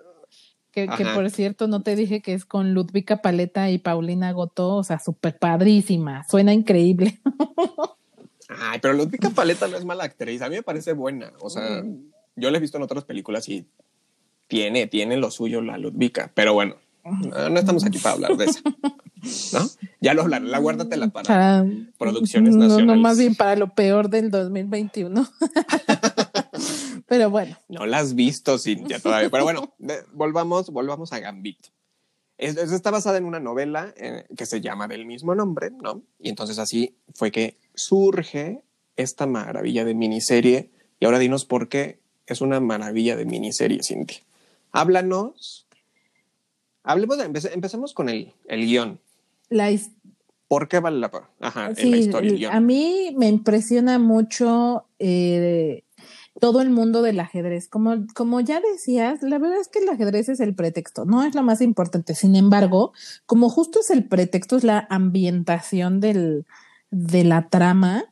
Que, 0.75 0.89
por 1.15 1.31
cierto 1.31 1.69
no 1.69 1.83
te 1.83 1.95
dije 1.95 2.21
que 2.21 2.35
es 2.35 2.45
con 2.45 2.75
Ludvika 2.75 3.23
Paleta 3.23 3.71
y 3.71 3.79
Paulina 3.79 4.33
Gotó, 4.33 4.75
o 4.75 4.83
sea, 4.83 4.99
súper 4.99 5.39
padrísima, 5.39 6.25
suena 6.29 6.53
increíble. 6.53 7.21
Ay, 8.49 8.81
pero 8.83 8.93
Ludvika 8.95 9.31
Paleta 9.31 9.69
no 9.69 9.77
es 9.77 9.85
mala 9.85 10.05
actriz. 10.05 10.43
A 10.43 10.49
mí 10.49 10.57
me 10.57 10.63
parece 10.63 10.93
buena. 10.93 11.33
O 11.41 11.49
sea, 11.49 11.83
mm. 11.83 12.11
yo 12.37 12.51
la 12.51 12.59
he 12.59 12.61
visto 12.61 12.77
en 12.77 12.83
otras 12.83 13.05
películas 13.05 13.49
y 13.49 13.67
tiene, 14.49 14.87
tiene 14.87 15.17
lo 15.17 15.31
suyo 15.31 15.61
la 15.61 15.79
Ludvika. 15.79 16.31
Pero 16.35 16.55
bueno, 16.55 16.77
no, 17.05 17.59
estamos 17.59 17.85
aquí 17.85 17.99
para 17.99 18.15
hablar 18.15 18.37
de 18.37 18.47
eso. 18.47 18.61
¿No? 19.53 19.67
Ya 20.01 20.13
lo 20.13 20.23
hablaré, 20.23 20.47
la 20.47 20.59
guárdatela 20.59 21.09
para, 21.09 21.27
para 21.27 21.67
producciones 21.99 22.57
nacionales. 22.57 22.87
No, 22.87 22.97
más 22.97 23.19
bien 23.19 23.35
para 23.35 23.57
lo 23.57 23.75
peor 23.75 24.11
del 24.11 24.31
2021. 24.31 25.27
pero 27.07 27.31
bueno. 27.31 27.57
No 27.69 27.87
la 27.87 27.99
has 27.99 28.15
visto, 28.15 28.59
Cintia, 28.59 28.99
todavía. 28.99 29.31
Pero 29.31 29.45
bueno, 29.45 29.75
volvamos, 30.13 30.71
volvamos 30.71 31.13
a 31.13 31.21
Gambito. 31.21 31.71
Es, 32.37 32.57
está 32.57 32.91
basada 32.91 33.19
en 33.19 33.25
una 33.25 33.41
novela 33.41 33.95
eh, 33.97 34.27
que 34.37 34.47
se 34.47 34.61
llama 34.61 34.89
del 34.89 35.07
mismo 35.07 35.35
nombre, 35.35 35.71
¿no? 35.71 36.03
Y 36.19 36.29
entonces 36.29 36.59
así 36.59 36.97
fue 37.15 37.31
que 37.31 37.59
surge 37.75 38.63
esta 38.97 39.27
maravilla 39.27 39.85
de 39.85 39.95
miniserie. 39.95 40.71
Y 40.99 41.05
ahora 41.05 41.19
dinos 41.19 41.45
por 41.45 41.69
qué 41.69 42.01
es 42.27 42.41
una 42.41 42.61
maravilla 42.61 43.17
de 43.17 43.25
miniserie, 43.25 43.83
Cintia. 43.83 44.19
Háblanos. 44.73 45.67
Hablemos 46.83 47.19
de, 47.19 47.25
empecemos 47.25 47.95
con 47.95 48.09
el, 48.09 48.33
el 48.47 48.67
guion. 48.67 49.01
La 49.49 49.71
¿Por 50.49 50.69
qué 50.69 50.81
vale 50.81 50.99
la? 50.99 51.11
Ajá, 51.41 51.73
en 51.77 51.91
la 51.91 51.97
historia. 51.97 52.53
A 52.53 52.61
mí 52.61 53.15
me 53.17 53.29
impresiona 53.29 53.99
mucho 53.99 54.85
eh, 54.99 55.84
todo 56.41 56.61
el 56.61 56.71
mundo 56.71 57.03
del 57.03 57.21
ajedrez. 57.21 57.69
Como, 57.69 58.07
como 58.15 58.41
ya 58.41 58.61
decías, 58.61 59.23
la 59.23 59.39
verdad 59.39 59.61
es 59.61 59.69
que 59.69 59.81
el 59.81 59.89
ajedrez 59.89 60.29
es 60.29 60.41
el 60.41 60.55
pretexto, 60.55 61.05
no 61.05 61.25
es 61.25 61.35
lo 61.35 61.43
más 61.43 61.61
importante. 61.61 62.15
Sin 62.15 62.37
embargo, 62.37 62.93
como 63.27 63.49
justo 63.49 63.81
es 63.81 63.91
el 63.91 64.09
pretexto, 64.09 64.57
es 64.57 64.65
la 64.65 64.87
ambientación 64.91 66.01
del, 66.01 66.47
de 66.91 67.25
la 67.25 67.49
trama, 67.49 68.07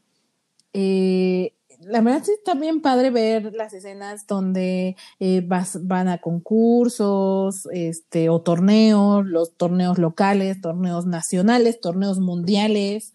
eh, 0.73 1.52
la 1.85 2.00
verdad 2.00 2.23
es 2.23 2.43
también 2.45 2.81
padre 2.81 3.11
ver 3.11 3.52
las 3.55 3.73
escenas 3.73 4.26
donde 4.26 4.97
eh, 5.19 5.47
van 5.81 6.09
a 6.09 6.19
concursos, 6.19 7.69
este, 7.73 8.29
o 8.29 8.41
torneos, 8.41 9.26
los 9.26 9.57
torneos 9.57 9.99
locales, 9.99 10.61
torneos 10.61 11.07
nacionales, 11.07 11.81
torneos 11.81 12.21
mundiales, 12.21 13.12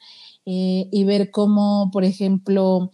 eh, 0.49 0.87
y 0.93 1.03
ver 1.03 1.29
cómo, 1.29 1.89
por 1.91 2.05
ejemplo, 2.05 2.89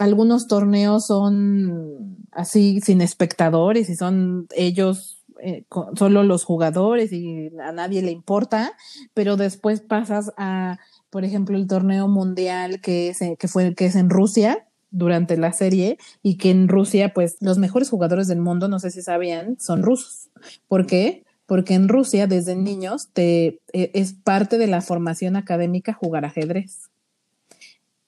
algunos 0.00 0.48
torneos 0.48 1.06
son 1.06 2.16
así 2.32 2.80
sin 2.80 3.00
espectadores 3.00 3.88
y 3.88 3.94
son 3.94 4.48
ellos 4.56 5.24
eh, 5.40 5.66
solo 5.96 6.24
los 6.24 6.42
jugadores 6.42 7.12
y 7.12 7.52
a 7.62 7.70
nadie 7.70 8.02
le 8.02 8.10
importa, 8.10 8.72
pero 9.14 9.36
después 9.36 9.80
pasas 9.80 10.32
a, 10.36 10.80
por 11.08 11.24
ejemplo, 11.24 11.56
el 11.56 11.68
torneo 11.68 12.08
mundial 12.08 12.80
que 12.80 13.10
es, 13.10 13.20
que 13.38 13.46
fue 13.46 13.76
que 13.76 13.86
es 13.86 13.94
en 13.94 14.10
Rusia 14.10 14.66
durante 14.90 15.36
la 15.36 15.52
serie 15.52 15.98
y 16.24 16.38
que 16.38 16.50
en 16.50 16.66
Rusia, 16.66 17.14
pues 17.14 17.36
los 17.40 17.58
mejores 17.58 17.88
jugadores 17.88 18.26
del 18.26 18.40
mundo, 18.40 18.66
no 18.66 18.80
sé 18.80 18.90
si 18.90 19.00
sabían, 19.00 19.60
son 19.60 19.84
rusos. 19.84 20.28
¿Por 20.66 20.86
qué? 20.86 21.22
Porque 21.46 21.74
en 21.74 21.88
Rusia, 21.88 22.26
desde 22.26 22.56
niños, 22.56 23.10
te, 23.12 23.60
e, 23.72 23.92
es 23.94 24.12
parte 24.12 24.58
de 24.58 24.66
la 24.66 24.80
formación 24.80 25.36
académica 25.36 25.92
jugar 25.92 26.24
ajedrez. 26.24 26.90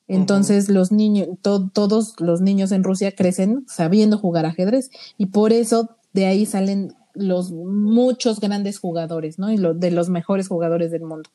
Entonces 0.09 0.69
los 0.71 0.91
niños, 0.91 1.29
todos 1.43 2.15
los 2.19 2.41
niños 2.41 2.73
en 2.73 2.83
Rusia 2.83 3.15
crecen 3.15 3.65
sabiendo 3.69 4.19
jugar 4.19 4.47
ajedrez 4.47 4.91
y 5.19 5.27
por 5.27 5.53
eso 5.53 5.97
de 6.15 6.27
ahí 6.27 6.47
salen 6.47 6.95
los 7.15 7.51
muchos 7.51 8.41
grandes 8.41 8.79
jugadores, 8.79 9.39
¿no? 9.39 9.51
Y 9.51 9.57
lo, 9.57 9.75
de 9.75 9.91
los 9.91 10.09
mejores 10.09 10.49
jugadores 10.49 10.91
del 10.91 11.03
mundo. 11.03 11.31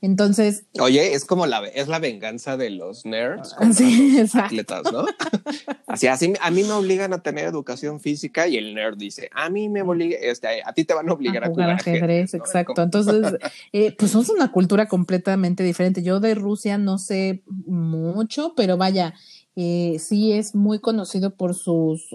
Entonces. 0.00 0.64
Oye, 0.80 1.14
es 1.14 1.24
como 1.24 1.46
la, 1.46 1.66
es 1.66 1.88
la 1.88 1.98
venganza 1.98 2.56
de 2.56 2.70
los 2.70 3.04
nerds 3.04 3.54
sí, 3.72 4.18
los 4.18 4.34
atletas, 4.34 4.90
¿no? 4.92 5.04
así, 5.86 6.06
así, 6.06 6.32
a 6.40 6.50
mí 6.50 6.62
me 6.62 6.72
obligan 6.72 7.12
a 7.12 7.22
tener 7.22 7.46
educación 7.46 8.00
física 8.00 8.48
y 8.48 8.56
el 8.56 8.74
nerd 8.74 8.96
dice, 8.96 9.30
a 9.32 9.50
mí 9.50 9.68
me 9.68 9.82
obliga, 9.82 10.16
este, 10.20 10.62
a 10.64 10.72
ti 10.72 10.84
te 10.84 10.94
van 10.94 11.08
a 11.08 11.12
obligar 11.12 11.44
a 11.44 11.48
jugar, 11.48 11.70
ajedrez. 11.70 12.34
exacto. 12.34 12.82
Entonces, 12.82 13.34
eh, 13.72 13.94
pues 13.96 14.10
somos 14.10 14.30
una 14.30 14.52
cultura 14.52 14.86
completamente 14.86 15.62
diferente. 15.62 16.02
Yo 16.02 16.20
de 16.20 16.34
Rusia 16.34 16.78
no 16.78 16.98
sé 16.98 17.42
mucho, 17.46 18.54
pero 18.56 18.76
vaya, 18.76 19.14
eh, 19.58 19.96
sí 19.98 20.32
es 20.32 20.54
muy 20.54 20.80
conocido 20.80 21.34
por 21.34 21.54
sus, 21.54 22.10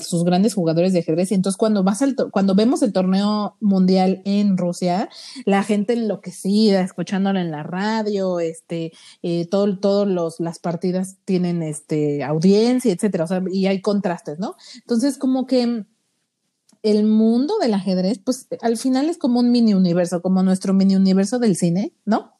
sus 0.00 0.24
grandes 0.24 0.52
jugadores 0.52 0.92
de 0.92 0.98
ajedrez. 0.98 1.32
Y 1.32 1.34
entonces 1.34 1.56
cuando 1.56 1.82
vas 1.82 2.02
al 2.02 2.14
cuando 2.30 2.54
vemos 2.54 2.82
el 2.82 2.92
torneo 2.92 3.56
mundial 3.60 4.20
en 4.26 4.58
Rusia, 4.58 5.08
la 5.46 5.62
gente 5.62 5.94
enloquecida, 5.94 6.82
escuchándolo 6.82 7.40
en 7.40 7.50
la 7.50 7.62
radio, 7.62 8.40
este, 8.40 8.92
eh, 9.22 9.46
todo, 9.46 9.78
todos 9.78 10.06
los, 10.06 10.38
las 10.38 10.58
partidas 10.58 11.16
tienen 11.24 11.62
este 11.62 12.22
audiencia, 12.24 12.92
etcétera. 12.92 13.24
O 13.24 13.26
sea, 13.26 13.42
y 13.50 13.66
hay 13.66 13.80
contrastes, 13.80 14.38
¿no? 14.38 14.56
Entonces, 14.76 15.16
como 15.16 15.46
que 15.46 15.86
el 16.82 17.04
mundo 17.04 17.54
del 17.58 17.72
ajedrez, 17.72 18.18
pues 18.18 18.48
al 18.60 18.76
final 18.76 19.08
es 19.08 19.16
como 19.16 19.40
un 19.40 19.50
mini 19.50 19.72
universo, 19.72 20.20
como 20.20 20.42
nuestro 20.42 20.74
mini 20.74 20.96
universo 20.96 21.38
del 21.38 21.56
cine, 21.56 21.94
¿no? 22.04 22.34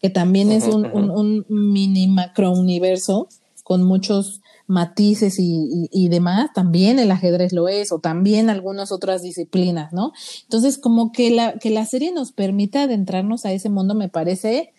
Que 0.00 0.08
también 0.08 0.50
es 0.50 0.64
un, 0.64 0.86
un, 0.86 1.10
un 1.10 1.44
mini 1.48 2.08
macro 2.08 2.52
universo 2.52 3.28
con 3.68 3.82
muchos 3.82 4.40
matices 4.66 5.36
y, 5.38 6.08
demás, 6.08 6.48
también 6.54 6.98
el 6.98 7.10
ajedrez 7.10 7.52
lo 7.52 7.68
es, 7.68 7.92
o 7.92 7.98
también 7.98 8.48
algunas 8.48 8.92
otras 8.92 9.20
disciplinas, 9.20 9.92
¿no? 9.92 10.12
Entonces, 10.44 10.78
como 10.78 11.12
que 11.12 11.30
la, 11.30 11.58
que 11.58 11.68
la 11.68 11.84
serie 11.84 12.10
nos 12.10 12.32
permita 12.32 12.84
adentrarnos 12.84 13.44
a 13.44 13.52
ese 13.52 13.68
mundo 13.68 13.94
me 13.94 14.08
parece 14.08 14.72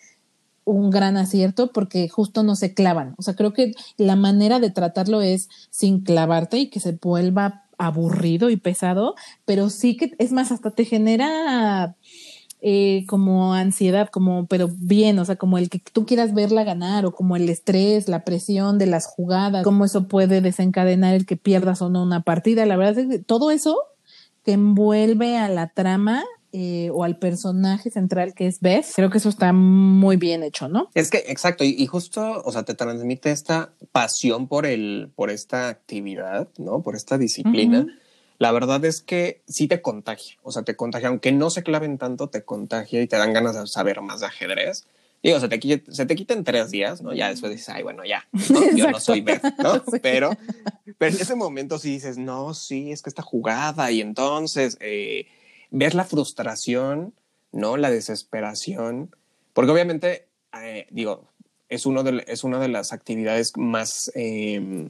un 0.64 0.90
gran 0.90 1.16
acierto 1.16 1.70
porque 1.70 2.08
justo 2.08 2.42
no 2.42 2.56
se 2.56 2.74
clavan. 2.74 3.14
O 3.16 3.22
sea, 3.22 3.36
creo 3.36 3.52
que 3.52 3.74
la 3.96 4.16
manera 4.16 4.58
de 4.58 4.70
tratarlo 4.70 5.22
es 5.22 5.48
sin 5.70 6.00
clavarte 6.00 6.58
y 6.58 6.68
que 6.68 6.80
se 6.80 6.98
vuelva 7.00 7.66
aburrido 7.78 8.50
y 8.50 8.56
pesado, 8.56 9.14
pero 9.44 9.70
sí 9.70 9.96
que 9.96 10.14
es 10.18 10.32
más, 10.32 10.50
hasta 10.50 10.72
te 10.72 10.84
genera 10.84 11.94
eh, 12.62 13.04
como 13.06 13.54
ansiedad, 13.54 14.10
como, 14.10 14.46
pero 14.46 14.68
bien, 14.70 15.18
o 15.18 15.24
sea, 15.24 15.36
como 15.36 15.56
el 15.56 15.70
que 15.70 15.80
tú 15.92 16.04
quieras 16.04 16.34
verla 16.34 16.62
ganar 16.62 17.06
o 17.06 17.12
como 17.12 17.36
el 17.36 17.48
estrés, 17.48 18.08
la 18.08 18.24
presión 18.24 18.78
de 18.78 18.86
las 18.86 19.06
jugadas, 19.06 19.64
cómo 19.64 19.86
eso 19.86 20.08
puede 20.08 20.42
desencadenar 20.42 21.14
el 21.14 21.24
que 21.24 21.36
pierdas 21.36 21.80
o 21.80 21.88
no 21.88 22.02
una 22.02 22.22
partida. 22.22 22.66
La 22.66 22.76
verdad 22.76 22.98
es 22.98 23.08
que 23.08 23.18
todo 23.18 23.50
eso 23.50 23.78
que 24.44 24.52
envuelve 24.52 25.38
a 25.38 25.48
la 25.48 25.68
trama 25.68 26.22
eh, 26.52 26.90
o 26.92 27.04
al 27.04 27.18
personaje 27.18 27.90
central 27.90 28.34
que 28.34 28.46
es 28.46 28.60
Beth, 28.60 28.86
creo 28.94 29.08
que 29.08 29.18
eso 29.18 29.28
está 29.28 29.52
muy 29.52 30.16
bien 30.16 30.42
hecho, 30.42 30.68
¿no? 30.68 30.90
Es 30.94 31.08
que, 31.08 31.24
exacto, 31.28 31.64
y, 31.64 31.86
justo, 31.86 32.42
o 32.44 32.52
sea, 32.52 32.64
te 32.64 32.74
transmite 32.74 33.30
esta 33.30 33.72
pasión 33.92 34.48
por 34.48 34.66
el, 34.66 35.10
por 35.14 35.30
esta 35.30 35.68
actividad, 35.68 36.48
¿no? 36.58 36.82
Por 36.82 36.96
esta 36.96 37.16
disciplina 37.16 37.86
la 38.40 38.52
verdad 38.52 38.82
es 38.86 39.02
que 39.02 39.42
sí 39.46 39.68
te 39.68 39.82
contagia, 39.82 40.38
o 40.42 40.50
sea, 40.50 40.62
te 40.62 40.74
contagia, 40.74 41.08
aunque 41.08 41.30
no 41.30 41.50
se 41.50 41.62
claven 41.62 41.98
tanto, 41.98 42.30
te 42.30 42.42
contagia 42.42 43.02
y 43.02 43.06
te 43.06 43.18
dan 43.18 43.34
ganas 43.34 43.54
de 43.54 43.66
saber 43.66 44.00
más 44.00 44.20
de 44.20 44.26
ajedrez. 44.28 44.86
Digo, 45.22 45.38
se 45.40 45.48
te, 45.48 45.84
se 45.92 46.06
te 46.06 46.16
quita 46.16 46.32
en 46.32 46.42
tres 46.42 46.70
días, 46.70 47.02
¿no? 47.02 47.12
Ya 47.12 47.28
después 47.28 47.52
dices, 47.52 47.68
ay, 47.68 47.82
bueno, 47.82 48.02
ya, 48.06 48.26
yo 48.74 48.90
no 48.90 48.98
soy 48.98 49.20
Beth, 49.20 49.44
¿no? 49.58 49.84
Pero, 50.02 50.30
pero 50.96 51.14
en 51.14 51.20
ese 51.20 51.34
momento 51.34 51.78
sí 51.78 51.90
dices, 51.90 52.16
no, 52.16 52.54
sí, 52.54 52.90
es 52.92 53.02
que 53.02 53.10
esta 53.10 53.20
jugada 53.20 53.90
y 53.90 54.00
entonces 54.00 54.78
eh, 54.80 55.26
ves 55.70 55.92
la 55.92 56.06
frustración, 56.06 57.12
¿no? 57.52 57.76
La 57.76 57.90
desesperación, 57.90 59.14
porque 59.52 59.70
obviamente, 59.70 60.28
eh, 60.62 60.86
digo, 60.90 61.28
es, 61.68 61.84
uno 61.84 62.02
de, 62.04 62.24
es 62.26 62.42
una 62.42 62.58
de 62.58 62.68
las 62.68 62.94
actividades 62.94 63.52
más... 63.58 64.10
Eh, 64.14 64.88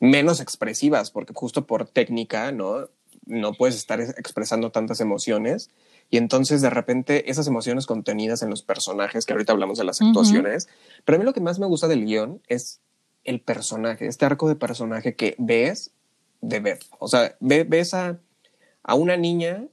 menos 0.00 0.40
expresivas, 0.40 1.10
porque 1.10 1.32
justo 1.34 1.66
por 1.66 1.88
técnica, 1.88 2.52
¿no? 2.52 2.88
No 3.26 3.54
puedes 3.54 3.76
estar 3.76 4.00
expresando 4.00 4.70
tantas 4.70 5.00
emociones. 5.00 5.70
Y 6.10 6.18
entonces 6.18 6.62
de 6.62 6.70
repente 6.70 7.30
esas 7.30 7.46
emociones 7.48 7.86
contenidas 7.86 8.42
en 8.42 8.50
los 8.50 8.62
personajes, 8.62 9.26
que 9.26 9.32
ahorita 9.32 9.52
hablamos 9.52 9.78
de 9.78 9.84
las 9.84 10.00
actuaciones, 10.00 10.68
pero 11.04 11.16
a 11.16 11.18
mí 11.18 11.24
lo 11.24 11.32
que 11.32 11.40
más 11.40 11.58
me 11.58 11.66
gusta 11.66 11.88
del 11.88 12.04
guion 12.04 12.40
es 12.46 12.80
el 13.24 13.40
personaje, 13.40 14.06
este 14.06 14.24
arco 14.24 14.48
de 14.48 14.54
personaje 14.54 15.16
que 15.16 15.34
ves 15.38 15.90
de 16.40 16.60
Beth. 16.60 16.84
O 17.00 17.08
sea, 17.08 17.36
ves 17.40 17.92
a, 17.94 18.20
a 18.84 18.94
una 18.94 19.16
niña, 19.16 19.64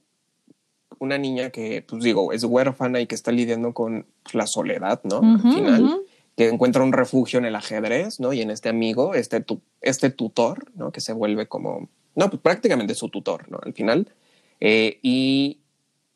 una 0.98 1.20
niña 1.20 1.52
que, 1.52 1.86
pues 1.88 2.04
digo, 2.04 2.34
es 2.34 2.44
huérfana 2.44 3.00
y 3.00 3.06
que 3.06 3.14
está 3.14 3.32
lidiando 3.32 3.74
con 3.74 4.08
la 4.32 4.48
soledad, 4.48 5.02
¿no? 5.04 5.18
Al 5.18 5.42
final 5.42 6.02
que 6.36 6.50
encuentra 6.50 6.84
un 6.84 6.94
refugio 6.94 7.40
en 7.40 7.46
el 7.46 7.56
ajedrez, 7.56 8.20
¿no? 8.20 8.34
Y 8.34 8.42
en 8.42 8.50
este 8.50 8.70
amigo, 8.70 9.14
este, 9.14 9.46
este 9.82 10.10
tutor, 10.10 10.72
¿no? 10.76 10.92
Que 10.92 11.02
se 11.02 11.14
vuelve 11.14 11.48
como, 11.48 11.90
no, 12.16 12.30
pues 12.30 12.42
prácticamente 12.42 12.96
su 12.96 13.10
tutor, 13.10 13.50
¿no? 13.52 13.60
Al 13.62 13.74
final. 13.74 14.12
Eh, 14.60 15.00
y 15.02 15.60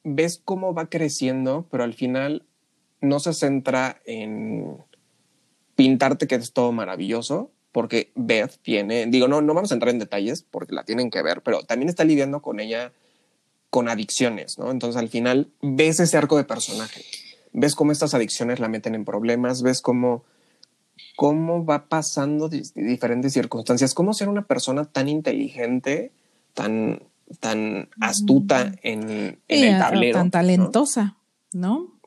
ves 0.03 0.41
cómo 0.43 0.73
va 0.73 0.89
creciendo, 0.89 1.67
pero 1.69 1.83
al 1.83 1.93
final 1.93 2.45
no 3.01 3.19
se 3.19 3.33
centra 3.33 4.01
en 4.05 4.77
pintarte 5.75 6.27
que 6.27 6.35
es 6.35 6.53
todo 6.53 6.71
maravilloso, 6.71 7.51
porque 7.71 8.11
Beth 8.15 8.57
tiene, 8.63 9.05
digo, 9.05 9.27
no, 9.27 9.41
no 9.41 9.53
vamos 9.53 9.71
a 9.71 9.75
entrar 9.75 9.93
en 9.93 9.99
detalles 9.99 10.41
porque 10.41 10.73
la 10.73 10.83
tienen 10.83 11.11
que 11.11 11.21
ver, 11.21 11.43
pero 11.43 11.61
también 11.61 11.89
está 11.89 12.03
lidiando 12.03 12.41
con 12.41 12.59
ella 12.59 12.91
con 13.69 13.87
adicciones, 13.87 14.57
¿no? 14.57 14.71
Entonces 14.71 14.99
al 14.99 15.09
final 15.09 15.51
ves 15.61 15.99
ese 15.99 16.17
arco 16.17 16.37
de 16.37 16.45
personaje 16.45 17.03
ves 17.59 17.75
cómo 17.75 17.91
estas 17.91 18.13
adicciones 18.13 18.59
la 18.59 18.69
meten 18.69 18.95
en 18.95 19.03
problemas, 19.03 19.63
ves 19.63 19.81
cómo 19.81 20.23
cómo 21.15 21.65
va 21.65 21.89
pasando 21.89 22.47
diferentes 22.47 23.33
circunstancias, 23.33 23.95
cómo 23.95 24.13
ser 24.13 24.29
una 24.29 24.45
persona 24.45 24.85
tan 24.85 25.09
inteligente, 25.09 26.11
tan, 26.53 27.01
tan 27.39 27.89
astuta 27.99 28.73
en, 28.83 29.39
el 29.47 29.79
tablero. 29.79 30.19
Tan 30.19 30.29
talentosa, 30.29 31.17
¿no? 31.53 31.99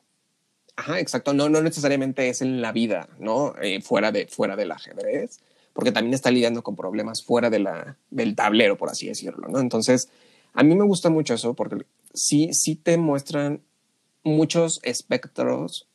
Ajá, 0.77 1.01
exacto. 1.01 1.35
No, 1.35 1.49
no 1.49 1.61
necesariamente 1.61 2.29
es 2.29 2.41
en 2.41 2.63
la 2.63 2.71
vida, 2.71 3.09
¿no? 3.19 3.55
Eh, 3.61 3.81
fuera, 3.81 4.13
de, 4.13 4.29
fuera 4.29 4.55
del 4.55 4.71
ajedrez, 4.71 5.41
porque 5.73 5.91
también 5.91 6.15
está 6.15 6.31
lidiando 6.31 6.63
con 6.63 6.77
problemas 6.77 7.25
fuera 7.25 7.51
de 7.51 7.59
la, 7.59 7.97
del 8.11 8.37
tablero, 8.37 8.79
por 8.79 8.91
así 8.91 9.09
decirlo, 9.09 9.49
¿no? 9.49 9.59
Entonces, 9.59 10.09
a 10.55 10.63
mí 10.63 10.77
me 10.77 10.85
gusta 10.85 11.11
mucho 11.11 11.35
eso 11.35 11.55
porque 11.55 11.85
sí, 12.15 12.51
sí 12.53 12.77
te 12.77 12.97
muestran 12.97 13.61
muchos 14.23 14.81
espectros 14.83 15.89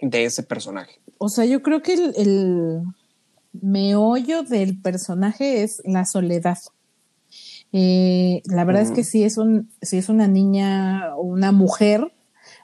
de 0.00 0.24
ese 0.24 0.42
personaje. 0.42 1.00
O 1.18 1.28
sea, 1.28 1.44
yo 1.44 1.62
creo 1.62 1.82
que 1.82 1.94
el, 1.94 2.82
meollo 3.52 4.42
del 4.42 4.80
personaje 4.80 5.62
es 5.62 5.82
la 5.84 6.04
soledad. 6.04 6.58
Eh, 7.72 8.42
la 8.46 8.64
verdad 8.64 8.82
es 8.82 8.90
que 8.90 9.04
sí 9.04 9.24
es, 9.24 9.38
un, 9.38 9.70
sí 9.80 9.98
es 9.98 10.08
una 10.08 10.26
niña 10.26 11.14
o 11.16 11.22
una 11.22 11.52
mujer 11.52 12.12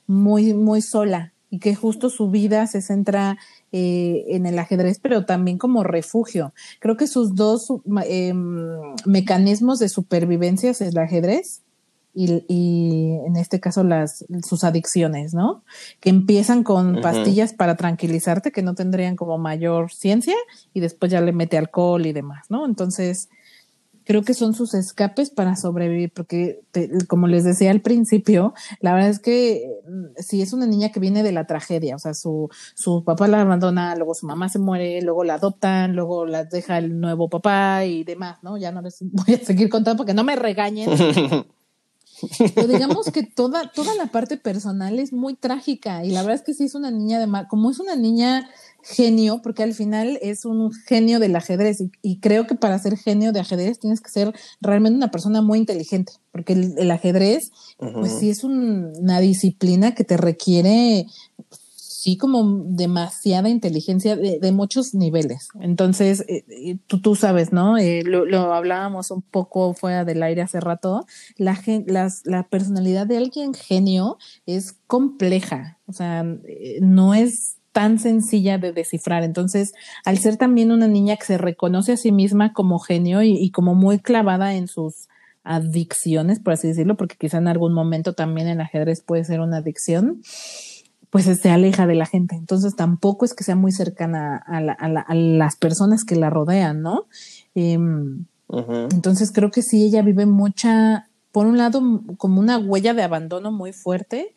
muy, 0.06 0.54
muy 0.54 0.82
sola 0.82 1.32
y 1.50 1.60
que 1.60 1.74
justo 1.74 2.10
su 2.10 2.30
vida 2.30 2.66
se 2.66 2.82
centra 2.82 3.38
eh, 3.72 4.24
en 4.28 4.46
el 4.46 4.58
ajedrez, 4.58 4.98
pero 4.98 5.24
también 5.24 5.58
como 5.58 5.84
refugio. 5.84 6.52
Creo 6.80 6.96
que 6.96 7.06
sus 7.06 7.34
dos 7.34 7.68
em, 8.06 8.94
mecanismos 9.06 9.78
de 9.78 9.88
supervivencia 9.88 10.70
es 10.70 10.80
el 10.80 10.98
ajedrez 10.98 11.62
y, 12.26 13.18
en 13.26 13.36
este 13.36 13.60
caso 13.60 13.84
las 13.84 14.24
sus 14.46 14.64
adicciones, 14.64 15.34
¿no? 15.34 15.62
Que 16.00 16.10
empiezan 16.10 16.64
con 16.64 17.00
pastillas 17.00 17.52
para 17.52 17.76
tranquilizarte 17.76 18.50
que 18.50 18.62
no 18.62 18.74
tendrían 18.74 19.14
como 19.14 19.38
mayor 19.38 19.92
ciencia 19.92 20.34
y 20.74 20.80
después 20.80 21.12
ya 21.12 21.20
le 21.20 21.32
mete 21.32 21.58
alcohol 21.58 22.06
y 22.06 22.12
demás, 22.12 22.46
¿no? 22.50 22.66
Entonces, 22.66 23.28
creo 24.04 24.22
que 24.22 24.34
son 24.34 24.54
sus 24.54 24.74
escapes 24.74 25.30
para 25.30 25.54
sobrevivir, 25.54 26.10
porque 26.12 26.60
como 27.06 27.28
les 27.28 27.44
decía 27.44 27.70
al 27.70 27.82
principio, 27.82 28.54
la 28.80 28.94
verdad 28.94 29.10
es 29.10 29.20
que 29.20 29.70
mm, 29.86 30.20
si 30.20 30.42
es 30.42 30.52
una 30.52 30.66
niña 30.66 30.88
que 30.88 30.98
viene 30.98 31.22
de 31.22 31.30
la 31.30 31.46
tragedia, 31.46 31.94
o 31.94 31.98
sea, 31.98 32.14
su, 32.14 32.48
su 32.74 33.04
papá 33.04 33.28
la 33.28 33.42
abandona, 33.42 33.94
luego 33.94 34.14
su 34.14 34.26
mamá 34.26 34.48
se 34.48 34.58
muere, 34.58 35.02
luego 35.02 35.22
la 35.24 35.34
adoptan, 35.34 35.94
luego 35.94 36.26
la 36.26 36.44
deja 36.44 36.78
el 36.78 36.98
nuevo 36.98 37.28
papá 37.28 37.84
y 37.84 38.02
demás, 38.02 38.38
¿no? 38.42 38.56
Ya 38.56 38.72
no 38.72 38.80
les 38.80 38.98
voy 39.02 39.34
a 39.34 39.44
seguir 39.44 39.68
contando 39.68 39.98
porque 39.98 40.14
no 40.14 40.24
me 40.24 40.34
regañen. 40.34 40.88
Pero 42.54 42.68
digamos 42.68 43.10
que 43.10 43.22
toda, 43.22 43.70
toda 43.72 43.94
la 43.94 44.06
parte 44.06 44.36
personal 44.36 44.98
es 44.98 45.12
muy 45.12 45.34
trágica 45.34 46.04
y 46.04 46.10
la 46.10 46.22
verdad 46.22 46.36
es 46.36 46.42
que 46.42 46.54
sí 46.54 46.64
es 46.64 46.74
una 46.74 46.90
niña 46.90 47.18
de 47.18 47.26
mal, 47.26 47.46
como 47.48 47.70
es 47.70 47.78
una 47.80 47.96
niña 47.96 48.48
genio, 48.82 49.40
porque 49.42 49.62
al 49.62 49.74
final 49.74 50.18
es 50.22 50.44
un 50.44 50.72
genio 50.72 51.18
del 51.18 51.36
ajedrez 51.36 51.82
y, 52.02 52.20
creo 52.20 52.46
que 52.46 52.54
para 52.54 52.78
ser 52.78 52.96
genio 52.96 53.32
de 53.32 53.40
ajedrez 53.40 53.78
tienes 53.78 54.00
que 54.00 54.10
ser 54.10 54.34
realmente 54.60 54.96
una 54.96 55.10
persona 55.10 55.42
muy 55.42 55.58
inteligente, 55.58 56.12
porque 56.32 56.52
el, 56.54 56.90
ajedrez, 56.90 57.50
pues 57.78 58.12
sí 58.12 58.30
es 58.30 58.44
una 58.44 59.20
disciplina 59.20 59.94
que 59.94 60.04
te 60.04 60.16
requiere 60.16 61.06
sí 61.98 62.16
como 62.16 62.62
demasiada 62.64 63.48
inteligencia 63.48 64.14
de, 64.14 64.52
muchos 64.52 64.94
niveles. 64.94 65.48
Entonces, 65.60 66.24
eh, 66.28 66.78
tú, 66.86 67.00
tú 67.00 67.16
sabes, 67.16 67.52
¿no? 67.52 67.76
Eh, 67.76 68.04
lo, 68.04 68.54
hablábamos 68.54 69.10
un 69.10 69.20
poco 69.20 69.74
fuera 69.74 70.04
del 70.04 70.22
aire 70.22 70.42
hace 70.42 70.60
rato, 70.60 71.04
la, 71.38 71.60
las, 71.86 72.24
la 72.24 72.44
personalidad 72.44 73.08
de 73.08 73.16
alguien 73.16 73.52
genio 73.52 74.16
es 74.46 74.76
compleja, 74.86 75.78
o 75.86 75.92
sea, 75.92 76.24
eh, 76.46 76.78
no 76.80 77.14
es 77.14 77.56
tan 77.72 77.98
sencilla 77.98 78.58
de 78.58 78.72
descifrar. 78.72 79.24
Entonces, 79.24 79.72
al 80.04 80.18
ser 80.18 80.36
también 80.36 80.70
una 80.70 80.86
niña 80.86 81.16
que 81.16 81.26
se 81.26 81.36
reconoce 81.36 81.94
a 81.94 81.96
sí 81.96 82.12
misma 82.12 82.52
como 82.52 82.78
genio 82.78 83.24
y, 83.24 83.32
y 83.32 83.50
como 83.50 83.74
muy 83.74 83.98
clavada 83.98 84.54
en 84.54 84.68
sus 84.68 85.08
adicciones, 85.42 86.38
por 86.38 86.52
así 86.52 86.68
decirlo, 86.68 86.96
porque 86.96 87.16
quizá 87.18 87.38
en 87.38 87.48
algún 87.48 87.72
momento 87.72 88.12
también 88.12 88.46
el 88.46 88.60
ajedrez 88.60 89.00
puede 89.00 89.24
ser 89.24 89.40
una 89.40 89.56
adicción, 89.56 90.22
pues 91.10 91.24
se 91.24 91.50
aleja 91.50 91.86
de 91.86 91.94
la 91.94 92.06
gente. 92.06 92.36
Entonces 92.36 92.76
tampoco 92.76 93.24
es 93.24 93.34
que 93.34 93.44
sea 93.44 93.56
muy 93.56 93.72
cercana 93.72 94.36
a, 94.36 95.14
las 95.14 95.56
personas 95.56 96.04
que 96.04 96.16
la 96.16 96.30
rodean, 96.30 96.82
¿no? 96.82 97.06
Em, 97.54 98.26
entonces 98.90 99.32
creo 99.32 99.50
que 99.50 99.62
sí, 99.62 99.84
ella 99.84 100.02
vive 100.02 100.26
mucha, 100.26 101.08
por 101.32 101.46
un 101.46 101.58
lado, 101.58 102.02
como 102.16 102.40
una 102.40 102.58
huella 102.58 102.94
de 102.94 103.02
abandono 103.02 103.52
muy 103.52 103.72
fuerte 103.72 104.34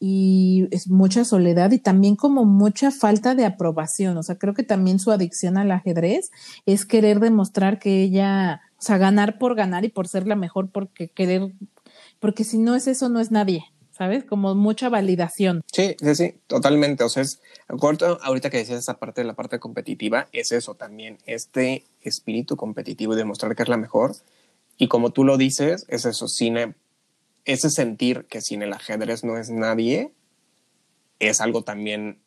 y 0.00 0.68
es 0.70 0.88
mucha 0.88 1.24
soledad 1.24 1.72
y 1.72 1.78
también 1.78 2.14
como 2.14 2.44
mucha 2.44 2.90
falta 2.90 3.34
de 3.34 3.46
aprobación. 3.46 4.16
O 4.16 4.22
sea, 4.22 4.36
creo 4.36 4.54
que 4.54 4.62
también 4.62 4.98
su 4.98 5.10
adicción 5.10 5.58
al 5.58 5.70
ajedrez 5.70 6.30
es 6.66 6.84
querer 6.84 7.20
demostrar 7.20 7.78
que 7.78 8.02
ella, 8.02 8.62
o 8.78 8.82
sea, 8.82 8.98
ganar 8.98 9.38
por 9.38 9.54
ganar 9.54 9.84
y 9.84 9.88
por 9.88 10.08
ser 10.08 10.26
la 10.26 10.36
mejor, 10.36 10.70
porque 10.70 11.08
querer, 11.08 11.52
porque 12.20 12.44
si 12.44 12.58
no 12.58 12.74
es 12.74 12.86
eso, 12.86 13.08
no 13.08 13.20
es 13.20 13.30
nadie. 13.30 13.64
¿Sabes? 13.98 14.24
Como 14.24 14.54
mucha 14.54 14.88
validación. 14.88 15.62
Sí, 15.72 15.96
sí, 15.98 16.14
sí, 16.14 16.34
totalmente. 16.46 17.02
O 17.02 17.08
sea, 17.08 17.24
es 17.24 17.40
ahorita 17.66 18.48
que 18.48 18.58
decías 18.58 18.78
esa 18.78 18.98
parte 18.98 19.22
de 19.22 19.26
la 19.26 19.34
parte 19.34 19.58
competitiva, 19.58 20.28
es 20.32 20.52
eso 20.52 20.74
también, 20.74 21.18
este 21.26 21.84
espíritu 22.00 22.56
competitivo 22.56 23.14
y 23.14 23.16
demostrar 23.16 23.56
que 23.56 23.64
es 23.64 23.68
la 23.68 23.76
mejor. 23.76 24.14
Y 24.76 24.86
como 24.86 25.10
tú 25.10 25.24
lo 25.24 25.36
dices, 25.36 25.84
es 25.88 26.04
eso, 26.04 26.28
cine, 26.28 26.74
ese 27.44 27.70
sentir 27.70 28.26
que 28.26 28.40
sin 28.40 28.62
el 28.62 28.72
ajedrez 28.72 29.24
no 29.24 29.36
es 29.36 29.50
nadie, 29.50 30.12
es 31.18 31.40
algo 31.40 31.62
también, 31.62 32.20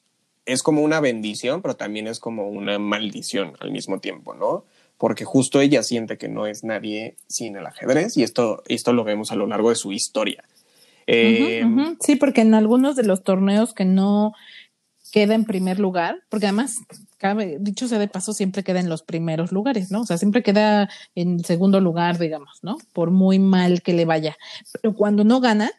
es 0.46 0.64
como 0.64 0.82
una 0.82 1.00
bendición, 1.00 1.62
pero 1.62 1.78
también 1.78 2.08
es 2.08 2.20
como 2.20 2.50
una 2.50 2.78
maldición 2.80 3.54
al 3.62 3.72
mismo 3.72 4.00
tiempo, 4.00 4.34
¿no? 4.34 4.66
Porque 4.98 5.24
justo 5.24 5.62
ella 5.62 5.82
siente 5.84 6.18
que 6.18 6.28
no 6.28 6.46
es 6.46 6.66
nadie 6.66 7.16
sin 7.28 7.56
el 7.56 7.66
ajedrez 7.66 8.18
y 8.18 8.24
esto, 8.24 8.62
esto 8.68 8.92
lo 8.92 9.06
vemos 9.06 9.32
a 9.32 9.36
lo 9.36 9.48
largo 9.48 9.70
de 9.70 9.76
su 9.76 9.94
historia 9.94 10.44
eh, 11.08 11.64
sí, 12.00 12.16
porque 12.16 12.42
en 12.42 12.54
algunos 12.54 12.96
de 12.96 13.04
los 13.04 13.24
torneos 13.24 13.74
que 13.74 13.86
no 13.86 14.34
queda 15.12 15.36
en 15.36 15.46
primer 15.46 15.80
lugar, 15.80 16.24
porque 16.30 16.48
además, 16.48 16.78
cabe, 17.18 17.58
dicho 17.60 17.88
sea 17.88 18.00
de 18.00 18.08
paso, 18.08 18.34
siempre 18.34 18.64
queda 18.64 18.80
en 18.80 18.90
los 18.90 19.04
primeros 19.04 19.52
lugares, 19.52 19.92
¿no? 19.92 20.02
O 20.02 20.06
sea, 20.06 20.18
siempre 20.18 20.42
queda 20.42 20.90
en 21.16 21.44
segundo 21.44 21.80
lugar, 21.80 22.18
digamos, 22.18 22.60
¿no? 22.64 22.78
Por 22.94 23.12
muy 23.12 23.38
mal 23.38 23.82
que 23.82 23.94
le 23.94 24.06
vaya. 24.06 24.38
Pero 24.72 24.96
cuando 24.96 25.24
no 25.24 25.42
gana, 25.42 25.70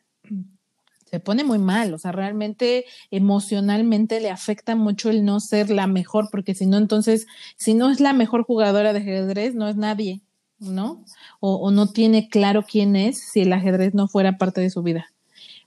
se 1.12 1.20
pone 1.20 1.44
muy 1.44 1.58
mal, 1.58 1.92
o 1.92 1.98
sea, 1.98 2.12
realmente 2.12 2.86
emocionalmente 3.10 4.20
le 4.20 4.30
afecta 4.30 4.76
mucho 4.76 5.10
el 5.10 5.24
no 5.24 5.40
ser 5.40 5.70
la 5.70 5.86
mejor, 5.86 6.28
porque 6.30 6.54
si 6.54 6.66
no, 6.66 6.78
entonces, 6.78 7.26
si 7.56 7.74
no 7.74 7.90
es 7.90 8.00
la 8.00 8.12
mejor 8.14 8.44
jugadora 8.44 8.92
de 8.92 9.00
ajedrez, 9.00 9.54
no 9.54 9.68
es 9.68 9.76
nadie, 9.76 10.22
¿no? 10.62 11.04
o 11.40 11.70
no 11.70 11.90
tiene 11.90 12.28
claro 12.28 12.64
quién 12.68 12.96
es 12.96 13.18
si 13.18 13.40
el 13.40 13.52
ajedrez 13.52 13.94
no 13.94 14.08
fuera 14.08 14.38
parte 14.38 14.60
de 14.60 14.70
su 14.70 14.82
vida. 14.82 15.12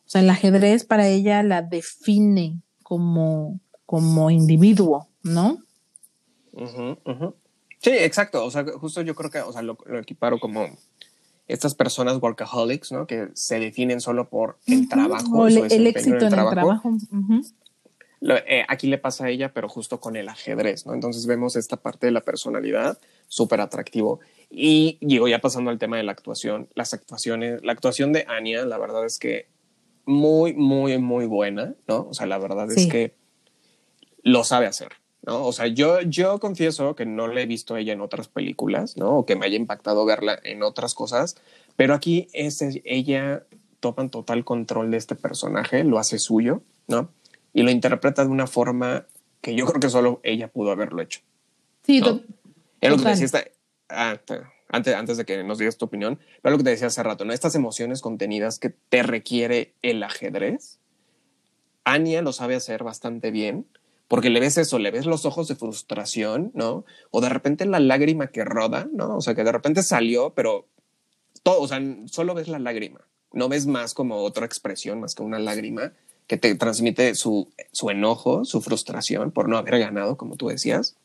O 0.05 0.09
sea, 0.09 0.21
el 0.21 0.29
ajedrez 0.29 0.85
para 0.85 1.07
ella 1.07 1.41
la 1.41 1.63
define 1.63 2.61
como, 2.83 3.59
como 3.85 4.29
individuo, 4.29 5.07
¿no? 5.23 5.57
Sí, 7.79 7.89
exacto. 7.89 8.45
O 8.45 8.51
sea, 8.51 8.63
justo 8.79 9.01
yo 9.01 9.15
creo 9.15 9.31
que, 9.31 9.39
o 9.39 9.51
sea, 9.51 9.63
lo, 9.63 9.77
equiparo 9.99 10.39
como 10.39 10.67
estas 11.47 11.73
personas 11.73 12.21
workaholics, 12.21 12.91
¿no? 12.91 13.07
Que 13.07 13.29
se 13.33 13.59
definen 13.59 13.99
solo 13.99 14.29
por 14.29 14.59
el 14.67 14.87
trabajo. 14.87 15.39
O 15.39 15.47
el, 15.47 15.87
éxito 15.87 16.17
en 16.17 16.23
el 16.23 16.49
trabajo. 16.49 16.91
Eh, 18.21 18.63
aquí 18.67 18.87
le 18.87 18.99
pasa 18.99 19.25
a 19.25 19.29
ella, 19.29 19.53
pero 19.53 19.67
justo 19.67 19.99
con 19.99 20.15
el 20.15 20.29
ajedrez, 20.29 20.85
¿no? 20.85 20.93
Entonces 20.93 21.25
vemos 21.25 21.55
esta 21.55 21.77
parte 21.77 22.05
de 22.05 22.11
la 22.11 22.21
personalidad 22.21 22.99
súper 23.27 23.59
atractivo. 23.59 24.19
Y 24.57 24.97
digo, 25.01 25.27
ya 25.27 25.39
pasando 25.39 25.69
al 25.69 25.77
tema 25.77 25.97
de 25.97 26.03
la 26.03 26.13
actuación, 26.13 26.69
las 26.75 26.93
actuaciones, 26.93 27.61
la 27.61 27.73
actuación 27.73 28.13
de 28.13 28.25
Anya, 28.29 28.65
la 28.65 28.77
verdad 28.77 29.05
es 29.05 29.19
que 29.19 29.49
muy, 30.05 30.53
muy, 30.53 30.97
muy 30.97 31.25
buena, 31.25 31.75
¿no? 31.89 32.07
O 32.09 32.13
sea, 32.13 32.25
la 32.25 32.37
verdad 32.37 32.71
es 32.71 32.87
que 32.87 33.13
lo 34.23 34.45
sabe 34.45 34.65
hacer, 34.65 34.93
¿no? 35.23 35.45
O 35.45 35.51
sea, 35.51 35.67
yo, 35.67 35.99
yo 36.03 36.39
confieso 36.39 36.95
que 36.95 37.05
no 37.05 37.27
le 37.27 37.41
he 37.41 37.45
visto 37.47 37.75
a 37.75 37.81
ella 37.81 37.91
en 37.91 37.99
otras 37.99 38.29
películas, 38.29 38.95
¿no? 38.95 39.17
O 39.17 39.25
que 39.25 39.35
me 39.35 39.45
haya 39.45 39.57
impactado 39.57 40.05
verla 40.05 40.39
en 40.41 40.63
otras 40.63 40.93
cosas, 40.93 41.35
pero 41.75 41.93
aquí 41.93 42.29
es, 42.31 42.63
ella 42.85 43.43
toma 43.81 44.03
en 44.03 44.09
total 44.09 44.45
control 44.45 44.89
de 44.89 44.95
este 44.95 45.15
personaje, 45.15 45.83
lo 45.83 45.99
hace 45.99 46.17
suyo, 46.17 46.61
¿no? 46.87 47.09
Y 47.53 47.63
lo 47.63 47.71
interpreta 47.71 48.23
de 48.23 48.29
una 48.29 48.47
forma 48.47 49.05
que 49.41 49.53
yo 49.53 49.65
creo 49.65 49.81
que 49.81 49.89
solo 49.89 50.21
ella 50.23 50.47
pudo 50.47 50.71
haberlo 50.71 51.01
hecho. 51.01 51.19
Sí, 51.83 51.99
¿no? 51.99 52.21
Es 52.79 52.89
lo 52.89 52.97
que 52.97 53.09
decía 53.09 53.25
esta, 53.25 53.43
antes, 53.89 54.41
antes 54.69 55.17
de 55.17 55.25
que 55.25 55.43
nos 55.43 55.57
digas 55.57 55.77
tu 55.77 55.85
opinión, 55.85 56.19
pero 56.41 56.53
lo 56.53 56.57
que 56.57 56.63
te 56.63 56.69
decía 56.71 56.87
hace 56.87 57.03
rato, 57.03 57.25
¿no? 57.25 57.33
Estas 57.33 57.55
emociones 57.55 58.01
contenidas 58.01 58.59
que 58.59 58.69
te 58.69 59.03
requiere 59.03 59.73
el 59.81 60.03
ajedrez, 60.03 60.79
Anya 61.83 62.21
lo 62.21 62.33
sabe 62.33 62.55
hacer 62.55 62.83
bastante 62.83 63.31
bien, 63.31 63.67
porque 64.07 64.29
le 64.29 64.39
ves 64.39 64.57
eso, 64.57 64.79
le 64.79 64.91
ves 64.91 65.05
los 65.05 65.25
ojos 65.25 65.47
de 65.47 65.55
frustración, 65.55 66.51
¿no? 66.53 66.85
O 67.11 67.21
de 67.21 67.29
repente 67.29 67.65
la 67.65 67.79
lágrima 67.79 68.27
que 68.27 68.43
roda, 68.43 68.87
¿no? 68.91 69.17
O 69.17 69.21
sea, 69.21 69.35
que 69.35 69.43
de 69.43 69.51
repente 69.51 69.83
salió, 69.83 70.31
pero 70.31 70.67
todo, 71.43 71.61
o 71.61 71.67
sea, 71.67 71.79
solo 72.05 72.33
ves 72.33 72.47
la 72.47 72.59
lágrima, 72.59 73.01
no 73.33 73.49
ves 73.49 73.67
más 73.67 73.93
como 73.93 74.17
otra 74.17 74.45
expresión, 74.45 74.99
más 74.99 75.15
que 75.15 75.23
una 75.23 75.39
lágrima, 75.39 75.93
que 76.27 76.37
te 76.37 76.55
transmite 76.55 77.13
su, 77.15 77.51
su 77.71 77.89
enojo, 77.89 78.45
su 78.45 78.61
frustración 78.61 79.31
por 79.31 79.47
no 79.47 79.57
haber 79.57 79.77
ganado, 79.77 80.17
como 80.17 80.37
tú 80.37 80.47
decías. 80.47 80.95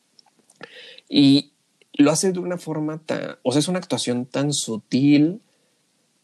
Y 1.07 1.50
lo 2.01 2.11
hace 2.11 2.31
de 2.31 2.39
una 2.39 2.57
forma 2.57 2.99
tan, 2.99 3.37
o 3.43 3.51
sea, 3.51 3.59
es 3.59 3.67
una 3.67 3.79
actuación 3.79 4.25
tan 4.25 4.53
sutil, 4.53 5.41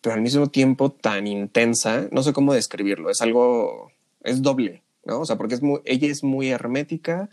pero 0.02 0.16
al 0.16 0.22
mismo 0.22 0.48
tiempo 0.48 0.92
tan 0.92 1.28
intensa, 1.28 2.08
no 2.12 2.24
sé 2.24 2.34
cómo 2.34 2.54
describirlo, 2.54 3.10
es 3.10 3.22
algo, 3.22 3.92
es 4.24 4.42
doble, 4.42 4.84
¿no? 5.06 5.22
O 5.22 5.26
sea, 5.26 5.38
porque 5.38 5.56
es 5.56 5.62
muy, 5.62 5.80
ella 5.86 6.08
es 6.10 6.24
muy 6.24 6.50
hermética, 6.50 7.30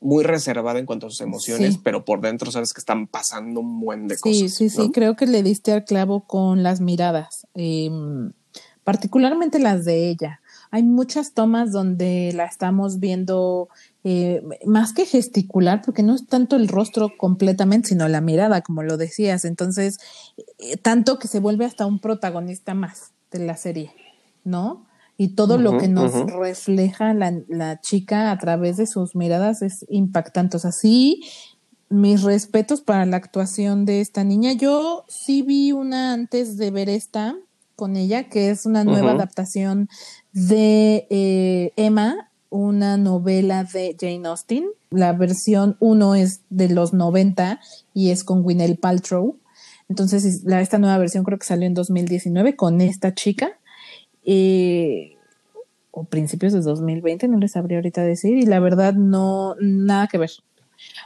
muy 0.00 0.22
reservada 0.22 0.78
en 0.78 0.86
cuanto 0.86 1.06
a 1.06 1.10
sus 1.10 1.22
emociones, 1.22 1.78
pero 1.82 2.04
por 2.04 2.20
dentro 2.20 2.50
sabes 2.50 2.74
que 2.74 2.80
están 2.80 3.06
pasando 3.06 3.60
un 3.60 3.80
buen 3.80 4.06
de 4.06 4.18
cosas. 4.18 4.38
Sí, 4.38 4.48
sí, 4.48 4.68
sí, 4.68 4.90
creo 4.92 5.16
que 5.16 5.26
le 5.26 5.42
diste 5.42 5.72
al 5.72 5.84
clavo 5.84 6.26
con 6.26 6.62
las 6.62 6.82
miradas, 6.82 7.46
em, 7.54 8.32
particularmente 8.84 9.58
las 9.58 9.86
de 9.86 10.10
ella. 10.10 10.40
Hay 10.70 10.82
muchas 10.82 11.32
tomas 11.32 11.72
donde 11.72 12.32
la 12.34 12.44
estamos 12.44 13.00
viendo 13.00 13.68
eh, 14.06 14.42
más 14.66 14.92
que 14.92 15.06
gesticular, 15.06 15.80
porque 15.82 16.02
no 16.02 16.14
es 16.14 16.26
tanto 16.26 16.56
el 16.56 16.68
rostro 16.68 17.12
completamente, 17.16 17.88
sino 17.88 18.06
la 18.06 18.20
mirada, 18.20 18.60
como 18.60 18.82
lo 18.82 18.98
decías. 18.98 19.46
Entonces, 19.46 19.98
eh, 20.58 20.76
tanto 20.76 21.18
que 21.18 21.26
se 21.26 21.40
vuelve 21.40 21.64
hasta 21.64 21.86
un 21.86 22.00
protagonista 22.00 22.74
más 22.74 23.12
de 23.30 23.38
la 23.38 23.56
serie, 23.56 23.92
¿no? 24.44 24.84
Y 25.16 25.28
todo 25.28 25.56
lo 25.56 25.78
que 25.78 25.88
nos 25.88 26.12
refleja 26.32 27.14
la, 27.14 27.32
la, 27.48 27.80
chica 27.80 28.30
a 28.30 28.38
través 28.38 28.76
de 28.76 28.86
sus 28.86 29.14
miradas 29.14 29.62
es 29.62 29.86
impactante. 29.88 30.56
O 30.56 30.60
sea, 30.60 30.72
sí, 30.72 31.22
mis 31.88 32.22
respetos 32.22 32.82
para 32.82 33.06
la 33.06 33.16
actuación 33.16 33.86
de 33.86 34.00
esta 34.00 34.22
niña. 34.24 34.52
Yo 34.52 35.04
sí 35.08 35.42
vi 35.42 35.72
una 35.72 36.12
antes 36.12 36.58
de 36.58 36.70
ver 36.70 36.90
esta 36.90 37.36
con 37.76 37.96
ella, 37.96 38.28
que 38.28 38.50
es 38.50 38.66
una 38.66 38.84
nueva 38.84 39.12
adaptación 39.12 39.88
de 40.32 41.06
eh, 41.10 41.72
Emma 41.76 42.30
una 42.54 42.96
novela 42.96 43.64
de 43.64 43.96
Jane 44.00 44.28
Austen. 44.28 44.66
La 44.90 45.12
versión 45.12 45.76
1 45.80 46.14
es 46.14 46.42
de 46.50 46.68
los 46.68 46.92
90 46.92 47.58
y 47.94 48.10
es 48.10 48.22
con 48.22 48.44
Gwyneth 48.44 48.78
Paltrow. 48.78 49.38
Entonces, 49.88 50.44
la, 50.44 50.60
esta 50.60 50.78
nueva 50.78 50.96
versión 50.98 51.24
creo 51.24 51.36
que 51.36 51.46
salió 51.46 51.66
en 51.66 51.74
2019 51.74 52.54
con 52.54 52.80
esta 52.80 53.12
chica. 53.12 53.58
Eh, 54.24 55.16
o 55.90 56.04
principios 56.04 56.52
de 56.52 56.60
2020, 56.60 57.26
no 57.26 57.38
les 57.38 57.52
sabría 57.52 57.78
ahorita 57.78 58.04
decir. 58.04 58.38
Y 58.38 58.46
la 58.46 58.60
verdad, 58.60 58.94
no, 58.94 59.56
nada 59.60 60.06
que 60.06 60.18
ver. 60.18 60.30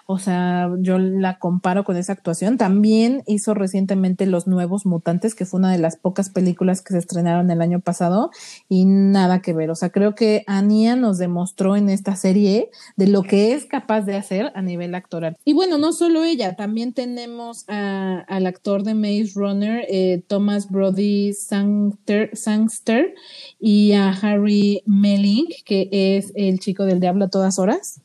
O 0.06 0.18
sea, 0.18 0.70
yo 0.80 0.98
la 0.98 1.38
comparo 1.38 1.84
con 1.84 1.96
esa 1.96 2.12
actuación. 2.12 2.56
También 2.58 3.22
hizo 3.26 3.54
recientemente 3.54 4.26
Los 4.26 4.46
Nuevos 4.46 4.86
Mutantes, 4.86 5.34
que 5.34 5.44
fue 5.44 5.58
una 5.58 5.72
de 5.72 5.78
las 5.78 5.96
pocas 5.96 6.30
películas 6.30 6.82
que 6.82 6.92
se 6.94 6.98
estrenaron 6.98 7.50
el 7.50 7.60
año 7.60 7.80
pasado 7.80 8.30
y 8.68 8.84
nada 8.86 9.40
que 9.40 9.52
ver. 9.52 9.70
O 9.70 9.74
sea, 9.74 9.90
creo 9.90 10.14
que 10.14 10.44
Ania 10.46 10.96
nos 10.96 11.18
demostró 11.18 11.76
en 11.76 11.88
esta 11.88 12.16
serie 12.16 12.70
de 12.96 13.06
lo 13.06 13.22
que 13.22 13.52
es 13.52 13.66
capaz 13.66 14.02
de 14.02 14.16
hacer 14.16 14.52
a 14.54 14.62
nivel 14.62 14.94
actoral. 14.94 15.36
Y 15.44 15.52
bueno, 15.52 15.78
no 15.78 15.92
solo 15.92 16.24
ella, 16.24 16.56
también 16.56 16.92
tenemos 16.92 17.64
al 17.68 18.46
actor 18.46 18.82
de 18.82 18.94
Maze 18.94 19.32
Runner, 19.34 19.84
eh, 19.88 20.22
Thomas 20.26 20.70
Brody 20.70 21.32
Sangster, 21.32 23.14
y 23.60 23.92
a 23.92 24.10
Harry 24.10 24.82
Melling, 24.86 25.46
que 25.64 25.88
es 25.92 26.32
el 26.34 26.58
chico 26.58 26.84
del 26.84 27.00
diablo 27.00 27.26
a 27.26 27.28
todas 27.28 27.58
horas. 27.58 28.00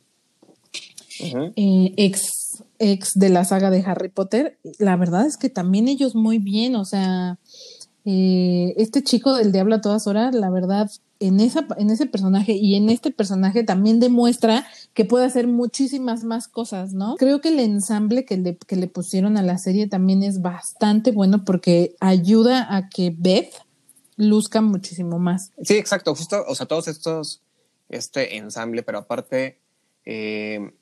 Eh, 1.56 1.94
ex, 1.98 2.64
ex 2.80 3.14
de 3.16 3.30
la 3.30 3.46
saga 3.46 3.70
de 3.70 3.84
Harry 3.86 4.10
Potter, 4.10 4.60
la 4.80 4.96
verdad 4.96 5.26
es 5.26 5.38
que 5.38 5.50
también 5.50 5.88
ellos 5.88 6.16
muy 6.16 6.38
bien, 6.38 6.76
o 6.76 6.86
sea, 6.86 7.40
eh, 8.06 8.74
este 8.78 9.02
chico 9.02 9.34
del 9.34 9.52
diablo 9.52 9.76
a 9.76 9.82
todas 9.82 10.08
horas, 10.08 10.36
la 10.36 10.50
verdad, 10.50 10.90
en, 11.20 11.40
esa, 11.40 11.66
en 11.78 11.90
ese 11.90 12.06
personaje 12.06 12.52
y 12.54 12.76
en 12.76 12.90
este 12.90 13.12
personaje 13.12 13.64
también 13.64 14.02
demuestra 14.02 14.68
que 14.94 15.06
puede 15.06 15.26
hacer 15.26 15.48
muchísimas 15.48 16.26
más 16.26 16.50
cosas, 16.50 16.94
¿no? 16.94 17.16
Creo 17.16 17.40
que 17.40 17.50
el 17.50 17.60
ensamble 17.60 18.26
que 18.26 18.38
le, 18.38 18.58
que 18.58 18.76
le 18.76 18.88
pusieron 18.88 19.38
a 19.38 19.42
la 19.42 19.58
serie 19.58 19.88
también 19.88 20.22
es 20.22 20.42
bastante 20.42 21.12
bueno 21.12 21.46
porque 21.46 21.96
ayuda 22.02 22.76
a 22.76 22.90
que 22.90 23.16
Beth 23.18 23.54
luzca 24.18 24.62
muchísimo 24.62 25.18
más. 25.18 25.52
Sí, 25.64 25.76
exacto, 25.76 26.14
justo, 26.14 26.44
o 26.46 26.56
sea, 26.56 26.66
todos 26.66 26.90
estos, 26.90 27.42
este 27.88 28.36
ensamble, 28.36 28.84
pero 28.84 29.00
aparte, 29.00 29.60
eh, 30.06 30.74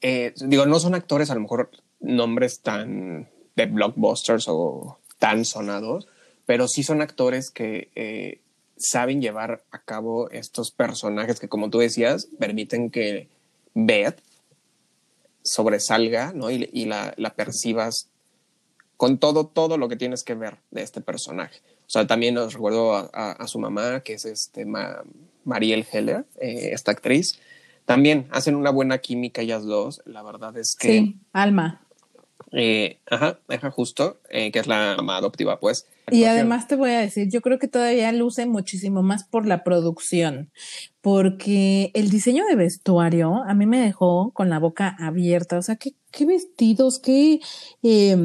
eh, 0.00 0.32
digo, 0.36 0.66
no 0.66 0.80
son 0.80 0.94
actores 0.94 1.30
a 1.30 1.34
lo 1.34 1.40
mejor 1.40 1.70
nombres 2.00 2.60
tan 2.60 3.28
de 3.56 3.66
blockbusters 3.66 4.46
o 4.48 4.98
tan 5.18 5.44
sonados, 5.44 6.08
pero 6.46 6.66
sí 6.66 6.82
son 6.82 7.02
actores 7.02 7.50
que 7.50 7.90
eh, 7.94 8.40
saben 8.76 9.20
llevar 9.20 9.62
a 9.70 9.82
cabo 9.82 10.30
estos 10.30 10.70
personajes 10.70 11.38
que, 11.38 11.48
como 11.48 11.70
tú 11.70 11.78
decías, 11.78 12.28
permiten 12.38 12.90
que 12.90 13.28
Beth 13.74 14.20
sobresalga 15.42 16.32
¿no? 16.32 16.50
y, 16.50 16.84
la, 16.86 17.14
percibas 17.36 18.08
con 18.96 19.18
todo, 19.18 19.46
todo 19.46 19.78
lo 19.78 19.88
que 19.88 19.96
tienes 19.96 20.22
que 20.22 20.34
ver 20.34 20.58
de 20.70 20.82
este 20.82 21.00
personaje. 21.00 21.60
O 21.86 21.90
sea, 21.90 22.06
también 22.06 22.36
os 22.38 22.54
recuerdo 22.54 22.94
a, 22.94 23.46
su 23.46 23.58
mamá, 23.58 24.00
que 24.00 24.14
es 24.14 24.24
este 24.24 24.66
Mariel 25.44 25.86
Heller, 25.90 26.24
eh, 26.40 26.70
esta 26.72 26.92
actriz, 26.92 27.38
también 27.90 28.28
hacen 28.30 28.54
una 28.54 28.70
buena 28.70 28.98
química 28.98 29.42
ellas 29.42 29.64
dos. 29.64 30.00
La 30.04 30.22
verdad 30.22 30.56
es 30.56 30.76
que. 30.76 30.88
Sí, 30.88 31.20
Alma. 31.32 31.80
Eh, 32.52 32.98
ajá, 33.10 33.40
deja 33.48 33.70
justo, 33.70 34.18
eh, 34.28 34.52
que 34.52 34.60
es 34.60 34.68
la 34.68 34.94
mamá 34.96 35.16
adoptiva, 35.16 35.58
pues. 35.58 35.88
Y 36.10 36.24
además 36.24 36.68
te 36.68 36.76
voy 36.76 36.90
a 36.90 37.00
decir, 37.00 37.28
yo 37.28 37.40
creo 37.40 37.58
que 37.58 37.66
todavía 37.66 38.12
luce 38.12 38.46
muchísimo 38.46 39.02
más 39.02 39.24
por 39.24 39.44
la 39.44 39.64
producción, 39.64 40.50
porque 41.00 41.90
el 41.94 42.10
diseño 42.10 42.44
de 42.46 42.56
vestuario 42.56 43.42
a 43.44 43.54
mí 43.54 43.66
me 43.66 43.80
dejó 43.80 44.30
con 44.32 44.50
la 44.50 44.58
boca 44.58 44.96
abierta, 44.98 45.58
o 45.58 45.62
sea, 45.62 45.76
qué, 45.76 45.94
qué 46.12 46.26
vestidos, 46.26 46.98
qué 46.98 47.40
eh, 47.82 48.16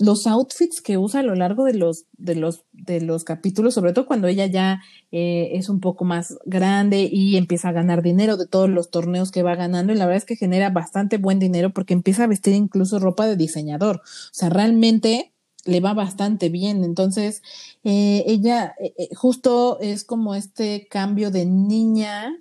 los 0.00 0.26
outfits 0.26 0.80
que 0.80 0.98
usa 0.98 1.20
a 1.20 1.22
lo 1.22 1.34
largo 1.34 1.64
de 1.64 1.74
los, 1.74 2.06
de 2.16 2.34
los, 2.34 2.64
de 2.72 3.00
los 3.00 3.24
capítulos, 3.24 3.74
sobre 3.74 3.92
todo 3.92 4.06
cuando 4.06 4.28
ella 4.28 4.46
ya 4.46 4.80
eh, 5.12 5.50
es 5.52 5.68
un 5.68 5.80
poco 5.80 6.04
más 6.04 6.38
grande 6.44 7.08
y 7.10 7.36
empieza 7.36 7.68
a 7.68 7.72
ganar 7.72 8.02
dinero 8.02 8.36
de 8.36 8.46
todos 8.46 8.70
los 8.70 8.90
torneos 8.90 9.30
que 9.30 9.42
va 9.42 9.54
ganando, 9.54 9.92
y 9.92 9.96
la 9.96 10.06
verdad 10.06 10.18
es 10.18 10.24
que 10.24 10.36
genera 10.36 10.70
bastante 10.70 11.18
buen 11.18 11.38
dinero 11.38 11.70
porque 11.72 11.94
empieza 11.94 12.24
a 12.24 12.28
vestir 12.28 12.54
incluso 12.54 12.98
ropa 12.98 13.26
de 13.26 13.36
diseñador. 13.36 13.96
O 13.96 14.34
sea, 14.34 14.48
realmente 14.48 15.32
le 15.64 15.80
va 15.80 15.94
bastante 15.94 16.48
bien. 16.48 16.84
Entonces, 16.84 17.42
eh, 17.84 18.24
ella 18.26 18.74
eh, 18.80 19.08
justo 19.14 19.78
es 19.80 20.04
como 20.04 20.34
este 20.34 20.86
cambio 20.88 21.30
de 21.30 21.44
niña 21.44 22.32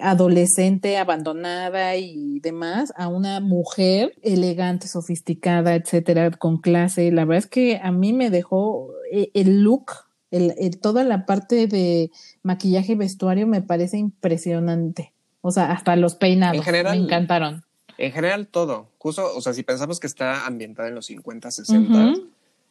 adolescente 0.00 0.96
abandonada 0.96 1.96
y 1.96 2.40
demás 2.40 2.92
a 2.96 3.08
una 3.08 3.40
mujer 3.40 4.14
elegante, 4.22 4.88
sofisticada, 4.88 5.74
etcétera, 5.74 6.30
con 6.30 6.58
clase. 6.58 7.10
La 7.10 7.24
verdad 7.24 7.44
es 7.44 7.46
que 7.46 7.80
a 7.82 7.90
mí 7.90 8.12
me 8.12 8.30
dejó 8.30 8.90
eh, 9.10 9.30
el 9.34 9.62
look, 9.62 9.92
el, 10.30 10.78
toda 10.80 11.04
la 11.04 11.26
parte 11.26 11.66
de 11.66 12.10
maquillaje 12.42 12.92
y 12.92 12.96
vestuario 12.96 13.46
me 13.46 13.62
parece 13.62 13.98
impresionante. 13.98 15.12
O 15.40 15.50
sea, 15.50 15.72
hasta 15.72 15.96
los 15.96 16.14
peinados 16.14 16.64
me 16.66 16.94
encantaron. 16.94 17.64
En 17.98 18.12
general 18.12 18.46
todo, 18.46 18.88
justo, 18.98 19.36
o 19.36 19.40
sea, 19.40 19.52
si 19.52 19.62
pensamos 19.62 20.00
que 20.00 20.06
está 20.06 20.46
ambientada 20.46 20.88
en 20.88 20.94
los 20.94 21.06
50, 21.06 21.50
60, 21.50 22.14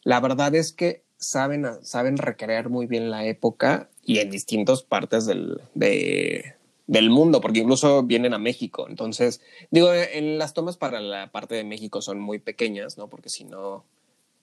la 0.03 0.19
verdad 0.19 0.55
es 0.55 0.73
que 0.73 1.03
saben, 1.17 1.67
saben 1.83 2.17
recrear 2.17 2.69
muy 2.69 2.87
bien 2.87 3.11
la 3.11 3.25
época 3.25 3.89
y 4.03 4.17
en 4.17 4.31
distintas 4.31 4.81
partes 4.81 5.27
del, 5.27 5.61
de, 5.75 6.55
del 6.91 7.09
mundo, 7.09 7.39
porque 7.39 7.59
incluso 7.59 8.03
vienen 8.03 8.33
a 8.33 8.37
México. 8.37 8.85
Entonces, 8.89 9.39
digo, 9.69 9.93
en 9.93 10.37
las 10.37 10.53
tomas 10.53 10.75
para 10.75 10.99
la 10.99 11.31
parte 11.31 11.55
de 11.55 11.63
México 11.63 12.01
son 12.01 12.19
muy 12.19 12.37
pequeñas, 12.37 12.97
¿no? 12.97 13.07
Porque 13.07 13.29
si 13.29 13.45
no, 13.45 13.85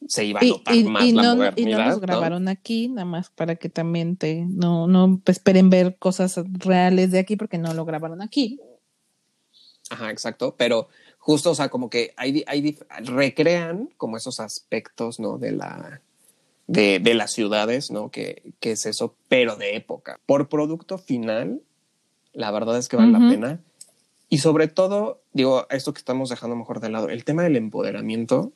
se 0.07 0.25
iba 0.25 0.41
a 0.41 0.45
notar 0.45 0.75
más 0.85 1.13
la 1.13 1.35
no, 1.35 1.53
Y 1.57 1.67
no 1.67 1.85
nos 1.85 2.01
grabaron 2.01 2.49
aquí, 2.49 2.89
nada 2.89 3.05
más 3.05 3.29
para 3.29 3.57
que 3.57 3.69
también 3.69 4.17
te, 4.17 4.47
no, 4.49 4.87
no 4.87 5.21
esperen 5.27 5.69
ver 5.69 5.99
cosas 5.99 6.41
reales 6.55 7.11
de 7.11 7.19
aquí 7.19 7.37
porque 7.37 7.59
no 7.59 7.75
lo 7.75 7.85
grabaron 7.85 8.23
aquí. 8.23 8.59
Ajá, 9.91 10.11
exacto, 10.11 10.55
pero 10.57 10.89
justo, 11.19 11.51
o 11.51 11.55
sea, 11.55 11.69
como 11.69 11.91
que 11.91 12.15
hay, 12.17 12.45
hay 12.47 12.79
recrean 13.05 13.91
como 13.99 14.17
esos 14.17 14.41
aspectos, 14.41 15.21
¿no? 15.21 15.37
De 15.37 15.53
la, 15.53 16.01
de, 16.67 16.99
de 16.99 17.13
las 17.13 17.31
ciudades, 17.31 17.91
¿no? 17.91 18.11
Que, 18.11 18.55
que 18.59 18.73
es 18.73 18.87
eso, 18.87 19.17
pero 19.29 19.57
de 19.57 19.77
época. 19.77 20.19
Por 20.25 20.49
producto 20.49 20.97
final, 20.97 21.61
la 22.39 22.53
verdad 22.53 22.79
es 22.79 22.89
que 22.89 22.97
vale 22.97 23.11
la 23.11 23.19
pena. 23.19 23.61
Y 24.29 24.39
sobre 24.39 24.69
todo, 24.69 25.23
digo, 25.33 25.67
esto 25.71 25.93
que 25.93 25.99
estamos 25.99 26.29
dejando 26.29 26.55
mejor 26.55 26.79
de 26.79 26.89
lado, 26.89 27.09
el 27.09 27.25
tema 27.25 27.43
del 27.43 27.57
empoderamiento, 27.57 28.53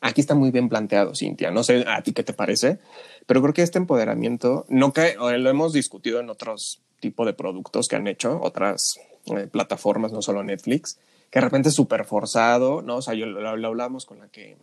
aquí 0.00 0.20
está 0.20 0.36
muy 0.36 0.52
bien 0.52 0.68
planteado, 0.68 1.14
Cintia. 1.16 1.50
No 1.50 1.64
sé 1.64 1.84
a 1.88 2.02
ti 2.02 2.12
qué 2.12 2.22
te 2.22 2.32
parece, 2.32 2.78
pero 3.26 3.42
creo 3.42 3.54
que 3.54 3.62
este 3.62 3.78
empoderamiento 3.78 4.66
no 4.68 4.92
cae, 4.92 5.16
lo 5.16 5.50
hemos 5.50 5.72
discutido 5.72 6.20
en 6.20 6.30
otros 6.30 6.80
tipos 7.00 7.26
de 7.26 7.32
productos 7.32 7.88
que 7.88 7.96
han 7.96 8.06
hecho, 8.06 8.38
otras 8.40 9.00
eh, 9.36 9.48
plataformas, 9.50 10.12
no 10.12 10.22
solo 10.22 10.44
Netflix, 10.44 11.00
que 11.28 11.40
de 11.40 11.44
repente 11.44 11.70
es 11.70 11.74
súper 11.74 12.04
forzado, 12.04 12.82
¿no? 12.82 12.98
O 12.98 13.02
sea, 13.02 13.14
yo 13.14 13.26
lo, 13.26 13.56
lo, 13.56 13.66
hablamos 13.66 14.06
con 14.06 14.20
la 14.20 14.28
que, 14.28 14.56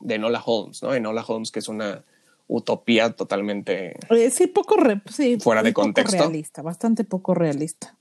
de 0.00 0.18
Nola 0.18 0.42
Holmes, 0.44 0.82
¿no? 0.82 0.92
Enola 0.92 1.24
Holmes, 1.26 1.50
que 1.50 1.60
es 1.60 1.68
una, 1.68 2.04
utopía 2.48 3.12
totalmente 3.12 3.96
eh, 4.10 4.30
sí, 4.30 4.46
poco 4.46 4.76
sí, 5.12 5.38
fuera 5.40 5.62
de 5.62 5.72
contexto. 5.72 6.16
realista, 6.16 6.62
bastante 6.62 7.04
poco 7.04 7.34
realista. 7.34 7.96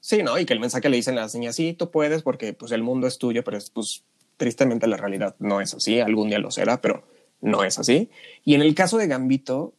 Sí, 0.00 0.22
¿no? 0.22 0.38
Y 0.38 0.46
que 0.46 0.54
el 0.54 0.60
mensaje 0.60 0.88
le 0.88 0.96
dicen 0.96 1.18
a 1.18 1.22
las 1.22 1.34
niñas, 1.34 1.56
sí, 1.56 1.74
tú 1.74 1.90
puedes 1.90 2.22
porque 2.22 2.54
pues 2.54 2.72
el 2.72 2.82
mundo 2.82 3.06
es 3.06 3.18
tuyo, 3.18 3.44
pero 3.44 3.58
pues 3.74 4.04
tristemente 4.38 4.86
la 4.86 4.96
realidad 4.96 5.36
no 5.38 5.60
es 5.60 5.74
así, 5.74 6.00
algún 6.00 6.30
día 6.30 6.38
lo 6.38 6.50
será, 6.50 6.80
pero 6.80 7.04
no 7.42 7.64
es 7.64 7.78
así. 7.78 8.08
Y 8.44 8.54
en 8.54 8.62
el 8.62 8.74
caso 8.74 8.96
de 8.96 9.06
Gambito, 9.06 9.74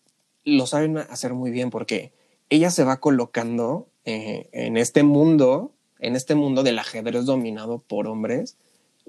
lo 0.45 0.67
saben 0.67 0.97
hacer 0.97 1.33
muy 1.33 1.49
bien 1.49 1.71
porque 1.71 2.12
ella 2.49 2.69
se 2.69 2.83
va 2.83 2.99
colocando 2.99 3.88
eh, 4.05 4.49
en 4.51 4.77
este 4.77 5.03
mundo, 5.03 5.71
en 5.99 6.15
este 6.15 6.35
mundo 6.35 6.63
del 6.63 6.79
ajedrez 6.79 7.25
dominado 7.25 7.79
por 7.79 8.07
hombres 8.07 8.57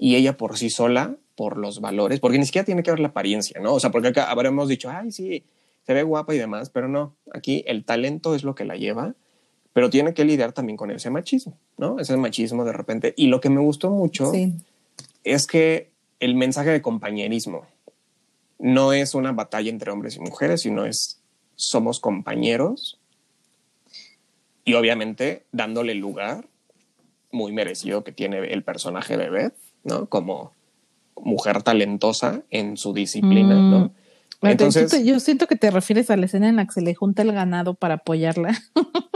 y 0.03 0.15
ella 0.15 0.35
por 0.35 0.57
sí 0.57 0.71
sola, 0.71 1.15
por 1.35 1.57
los 1.57 1.79
valores, 1.79 2.19
porque 2.19 2.39
ni 2.39 2.45
siquiera 2.45 2.65
tiene 2.65 2.81
que 2.81 2.89
ver 2.89 2.99
la 2.99 3.09
apariencia, 3.09 3.61
¿no? 3.61 3.75
O 3.75 3.79
sea, 3.79 3.91
porque 3.91 4.07
acá 4.07 4.31
habremos 4.31 4.67
dicho, 4.67 4.89
ay, 4.89 5.11
sí, 5.11 5.43
se 5.85 5.93
ve 5.93 6.01
guapa 6.01 6.33
y 6.33 6.39
demás, 6.39 6.71
pero 6.71 6.87
no, 6.87 7.15
aquí 7.31 7.63
el 7.67 7.85
talento 7.85 8.33
es 8.33 8.43
lo 8.43 8.55
que 8.55 8.65
la 8.65 8.77
lleva, 8.77 9.13
pero 9.73 9.91
tiene 9.91 10.15
que 10.15 10.25
lidiar 10.25 10.53
también 10.53 10.75
con 10.75 10.89
ese 10.89 11.11
machismo, 11.11 11.55
¿no? 11.77 11.99
Ese 11.99 12.17
machismo 12.17 12.65
de 12.65 12.73
repente. 12.73 13.13
Y 13.15 13.27
lo 13.27 13.41
que 13.41 13.51
me 13.51 13.61
gustó 13.61 13.91
mucho 13.91 14.31
es 15.23 15.45
que 15.45 15.91
el 16.19 16.33
mensaje 16.33 16.71
de 16.71 16.81
compañerismo 16.81 17.67
no 18.57 18.93
es 18.93 19.13
una 19.13 19.33
batalla 19.33 19.69
entre 19.69 19.91
hombres 19.91 20.15
y 20.15 20.19
mujeres, 20.19 20.61
sino 20.61 20.83
es 20.87 21.21
somos 21.55 21.99
compañeros 21.99 22.99
y 24.65 24.73
obviamente 24.73 25.45
dándole 25.51 25.93
lugar 25.93 26.47
muy 27.31 27.51
merecido 27.51 28.03
que 28.03 28.11
tiene 28.11 28.39
el 28.51 28.63
personaje 28.63 29.15
de 29.15 29.29
Beth, 29.29 29.53
¿no? 29.83 30.07
Como 30.07 30.53
mujer 31.15 31.63
talentosa 31.63 32.41
en 32.49 32.77
su 32.77 32.93
disciplina, 32.93 33.55
¿no? 33.55 33.79
Mm. 33.79 34.47
Entonces, 34.47 35.03
yo 35.03 35.19
siento 35.19 35.45
que 35.45 35.55
te 35.55 35.69
refieres 35.69 36.09
a 36.09 36.17
la 36.17 36.25
escena 36.25 36.49
en 36.49 36.55
la 36.55 36.65
que 36.65 36.71
se 36.71 36.81
le 36.81 36.95
junta 36.95 37.21
el 37.21 37.31
ganado 37.31 37.75
para 37.75 37.95
apoyarla. 37.95 38.57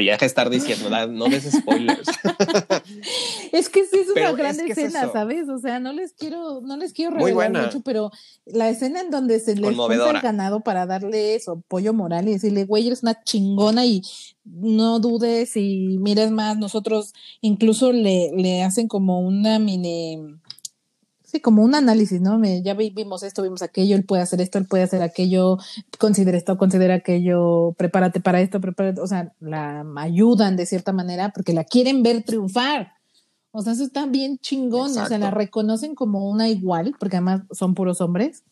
ya 0.00 0.18
que 0.18 0.24
estar 0.24 0.50
diciendo, 0.50 0.88
no 1.08 1.24
des 1.26 1.50
spoilers. 1.50 2.08
es 3.52 3.68
que 3.68 3.84
sí 3.84 3.98
es 3.98 4.08
una 4.10 4.32
gran 4.32 4.58
escena, 4.60 5.10
¿sabes? 5.12 5.48
O 5.48 5.58
sea, 5.58 5.80
no 5.80 5.92
les 5.92 6.12
quiero, 6.12 6.60
no 6.60 6.76
les 6.76 6.92
quiero 6.92 7.16
revelar 7.16 7.66
mucho, 7.66 7.80
pero 7.80 8.10
la 8.46 8.68
escena 8.68 9.00
en 9.00 9.10
donde 9.10 9.40
se 9.40 9.56
le 9.56 9.74
junta 9.74 10.10
el 10.10 10.20
ganado 10.20 10.60
para 10.60 10.86
darle 10.86 11.34
eso, 11.34 11.62
pollo 11.68 11.92
moral 11.92 12.28
y 12.28 12.32
decirle, 12.32 12.64
güey, 12.64 12.86
eres 12.86 13.02
una 13.02 13.22
chingona 13.22 13.84
y 13.84 14.02
no 14.44 14.98
dudes 15.00 15.56
y 15.56 15.98
mires 15.98 16.30
más, 16.30 16.56
nosotros 16.56 17.12
incluso 17.40 17.92
le, 17.92 18.30
le 18.36 18.62
hacen 18.62 18.88
como 18.88 19.20
una 19.20 19.58
mini 19.58 20.40
Sí, 21.30 21.38
como 21.40 21.62
un 21.62 21.76
análisis, 21.76 22.20
¿no? 22.20 22.40
Me, 22.40 22.60
ya 22.60 22.74
vimos 22.74 23.22
esto, 23.22 23.42
vimos 23.42 23.62
aquello, 23.62 23.94
él 23.94 24.04
puede 24.04 24.20
hacer 24.20 24.40
esto, 24.40 24.58
él 24.58 24.66
puede 24.66 24.82
hacer 24.82 25.00
aquello, 25.00 25.58
considera 25.96 26.36
esto, 26.36 26.58
considera 26.58 26.94
aquello, 26.94 27.72
prepárate 27.78 28.20
para 28.20 28.40
esto, 28.40 28.60
prepárate, 28.60 29.00
o 29.00 29.06
sea, 29.06 29.32
la 29.38 29.84
ayudan 29.96 30.56
de 30.56 30.66
cierta 30.66 30.92
manera 30.92 31.30
porque 31.32 31.52
la 31.52 31.62
quieren 31.62 32.02
ver 32.02 32.24
triunfar. 32.24 32.94
O 33.52 33.62
sea, 33.62 33.74
eso 33.74 33.84
está 33.84 34.06
bien 34.06 34.38
chingón, 34.38 34.90
o 34.98 35.06
sea, 35.06 35.18
la 35.18 35.30
reconocen 35.30 35.94
como 35.94 36.28
una 36.28 36.48
igual, 36.48 36.96
porque 36.98 37.18
además 37.18 37.42
son 37.52 37.74
puros 37.74 38.00
hombres 38.00 38.42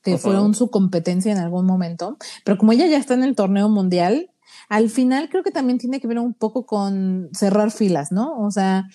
que 0.00 0.16
fueron 0.16 0.54
su 0.54 0.70
competencia 0.70 1.30
en 1.30 1.38
algún 1.38 1.66
momento, 1.66 2.16
pero 2.42 2.56
como 2.56 2.72
ella 2.72 2.86
ya 2.86 2.96
está 2.96 3.12
en 3.12 3.22
el 3.22 3.34
torneo 3.34 3.68
mundial, 3.68 4.30
al 4.70 4.88
final 4.88 5.28
creo 5.28 5.42
que 5.42 5.50
también 5.50 5.78
tiene 5.78 6.00
que 6.00 6.06
ver 6.06 6.18
un 6.18 6.32
poco 6.32 6.64
con 6.64 7.28
cerrar 7.34 7.70
filas, 7.70 8.12
¿no? 8.12 8.38
O 8.38 8.50
sea, 8.50 8.88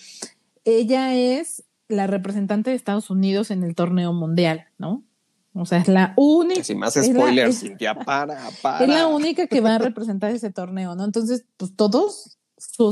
ella 0.64 1.14
es 1.14 1.64
la 1.90 2.06
representante 2.06 2.70
de 2.70 2.76
Estados 2.76 3.10
Unidos 3.10 3.50
en 3.50 3.62
el 3.62 3.74
torneo 3.74 4.12
mundial, 4.12 4.66
¿no? 4.78 5.04
O 5.52 5.66
sea, 5.66 5.78
es 5.78 5.88
la 5.88 6.14
única. 6.16 6.62
Sin 6.62 6.78
más 6.78 6.94
spoilers, 6.94 7.60
Cintia, 7.60 7.94
para, 7.94 8.38
para. 8.62 8.84
Es 8.84 8.88
la 8.88 9.08
única 9.08 9.46
que 9.46 9.60
va 9.60 9.74
a 9.74 9.78
representar 9.78 10.30
ese 10.30 10.50
torneo, 10.50 10.94
¿no? 10.94 11.04
Entonces, 11.04 11.44
pues 11.56 11.74
todos 11.74 12.38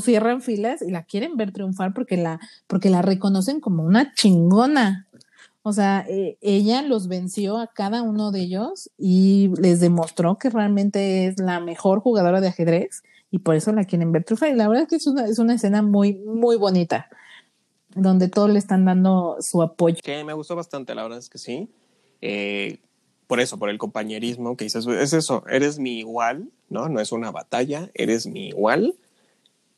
cierran 0.03 0.41
filas 0.43 0.83
y 0.83 0.91
la 0.91 1.05
quieren 1.05 1.37
ver 1.37 1.53
triunfar 1.53 1.95
porque 1.95 2.17
la, 2.17 2.41
porque 2.67 2.91
la 2.91 3.03
reconocen 3.03 3.61
como 3.61 3.85
una 3.85 4.13
chingona. 4.15 5.07
O 5.63 5.73
sea, 5.73 6.05
eh, 6.09 6.39
ella 6.41 6.83
los 6.83 7.09
venció 7.09 7.59
a 7.59 7.69
cada 7.69 8.03
uno 8.03 8.33
de 8.33 8.41
ellos 8.41 8.91
y 8.97 9.53
les 9.61 9.81
demostró 9.81 10.39
que 10.39 10.51
realmente 10.51 11.27
es 11.27 11.39
la 11.39 11.61
mejor 11.61 12.01
jugadora 12.01 12.41
de 12.41 12.49
ajedrez 12.49 13.03
y 13.31 13.41
por 13.41 13.55
eso 13.55 13.73
la 13.73 13.85
quieren 13.85 14.11
ver 14.11 14.25
triunfar. 14.25 14.49
Y 14.49 14.55
la 14.55 14.67
verdad 14.67 14.85
es 14.85 14.89
que 14.89 14.97
es 14.97 15.07
una, 15.07 15.27
es 15.27 15.39
una 15.39 15.55
escena 15.55 15.83
muy, 15.83 16.15
muy 16.15 16.57
bonita 16.57 17.09
donde 17.94 18.29
todos 18.29 18.51
le 18.51 18.59
están 18.59 18.85
dando 18.85 19.37
su 19.40 19.62
apoyo. 19.62 19.96
Que 20.03 20.24
me 20.24 20.33
gustó 20.33 20.57
bastante, 20.57 20.94
la 20.94 21.03
verdad 21.03 21.18
es 21.18 21.29
que 21.29 21.38
sí. 21.38 21.68
Eh, 22.20 22.79
por 23.27 23.40
eso, 23.40 23.59
por 23.59 23.68
el 23.70 23.79
compañerismo 23.79 24.57
que 24.57 24.64
dices, 24.64 24.87
es 24.87 25.12
eso, 25.12 25.44
eres 25.48 25.79
mi 25.79 25.98
igual, 25.98 26.51
¿no? 26.68 26.88
No 26.88 27.01
es 27.01 27.12
una 27.12 27.31
batalla, 27.31 27.90
eres 27.94 28.27
mi 28.27 28.48
igual. 28.48 28.94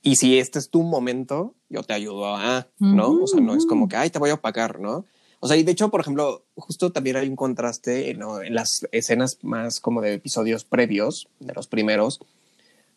Y 0.03 0.17
si 0.17 0.39
este 0.39 0.59
es 0.59 0.71
tu 0.71 0.83
momento, 0.83 1.55
yo 1.69 1.83
te 1.83 1.93
ayudo 1.93 2.35
a, 2.35 2.69
¿no? 2.79 3.23
O 3.23 3.27
sea, 3.27 3.41
no 3.41 3.55
es 3.55 3.67
como 3.67 3.89
que, 3.89 3.97
ay, 3.97 4.11
te 4.11 4.19
voy 4.19 4.31
a 4.31 4.35
opacar, 4.35 4.81
¿no? 4.81 5.05
O 5.41 5.49
sea, 5.49 5.57
y 5.57 5.63
de 5.63 5.73
hecho, 5.73 5.91
por 5.91 6.03
ejemplo, 6.03 6.45
justo 6.55 6.93
también 6.93 7.17
hay 7.17 7.29
un 7.29 7.37
contraste 7.37 8.15
¿no? 8.15 8.43
en 8.43 8.55
las 8.55 8.87
escenas 8.93 9.39
más 9.43 9.81
como 9.81 10.03
de 10.03 10.13
episodios 10.13 10.65
previos, 10.65 11.29
de 11.41 11.55
los 11.55 11.67
primeros, 11.67 12.21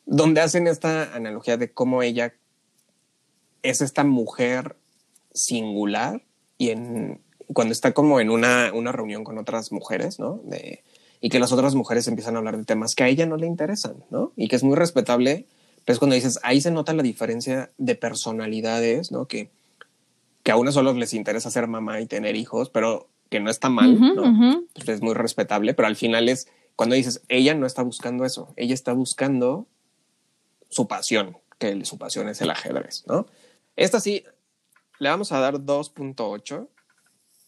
donde 0.06 0.42
hacen 0.42 0.68
esta 0.68 1.16
analogía 1.16 1.56
de 1.56 1.72
cómo 1.72 2.04
ella 2.04 2.34
es 3.64 3.80
esta 3.80 4.04
mujer 4.04 4.76
singular 5.34 6.24
y 6.58 6.70
en, 6.70 7.22
cuando 7.54 7.72
está 7.72 7.94
como 7.94 8.20
en 8.20 8.30
una, 8.30 8.72
una 8.74 8.92
reunión 8.92 9.24
con 9.24 9.38
otras 9.38 9.72
mujeres, 9.72 10.20
¿no? 10.20 10.42
De, 10.44 10.84
y 11.22 11.30
que 11.30 11.40
las 11.40 11.52
otras 11.52 11.76
mujeres 11.76 12.08
empiezan 12.08 12.36
a 12.36 12.40
hablar 12.40 12.58
de 12.58 12.66
temas 12.66 12.96
que 12.96 13.04
a 13.04 13.08
ella 13.08 13.26
no 13.26 13.38
le 13.38 13.48
interesan, 13.48 14.04
¿no? 14.10 14.34
Y 14.36 14.48
que 14.48 14.56
es 14.56 14.64
muy 14.64 14.76
respetable, 14.76 15.46
pero 15.86 15.94
es 15.94 16.00
cuando 16.00 16.16
dices, 16.16 16.40
ahí 16.44 16.62
se 16.62 16.72
nota 16.72 16.94
la 16.94 17.04
diferencia 17.04 17.72
de 17.78 17.96
personalidades, 17.96 19.12
¿no? 19.12 19.26
Que, 19.26 19.50
que 20.44 20.52
a 20.52 20.58
unas 20.58 20.74
solo 20.74 20.94
les 20.94 21.14
interesa 21.14 21.50
ser 21.50 21.68
mamá 21.68 22.02
y 22.02 22.08
tener 22.08 22.36
hijos, 22.36 22.70
pero 22.70 23.08
que 23.30 23.40
no 23.40 23.50
está 23.50 23.70
mal, 23.70 24.00
¿no? 24.00 24.68
Pues 24.76 24.90
es 24.90 25.02
muy 25.02 25.14
respetable, 25.14 25.74
pero 25.74 25.88
al 25.88 25.96
final 25.96 26.30
es 26.30 26.48
cuando 26.76 26.96
dices, 26.96 27.22
ella 27.30 27.56
no 27.56 27.66
está 27.66 27.84
buscando 27.84 28.26
eso, 28.26 28.54
ella 28.56 28.74
está 28.74 28.94
buscando 28.94 29.68
su 30.70 30.88
pasión, 30.88 31.38
que 31.58 31.86
su 31.86 31.98
pasión 31.98 32.28
es 32.30 32.42
el 32.42 32.50
ajedrez, 32.50 33.06
¿no? 33.08 33.28
Esta 33.76 34.00
sí, 34.00 34.24
le 35.00 35.10
vamos 35.10 35.32
a 35.32 35.40
dar 35.40 35.56
2.8. 35.56 36.68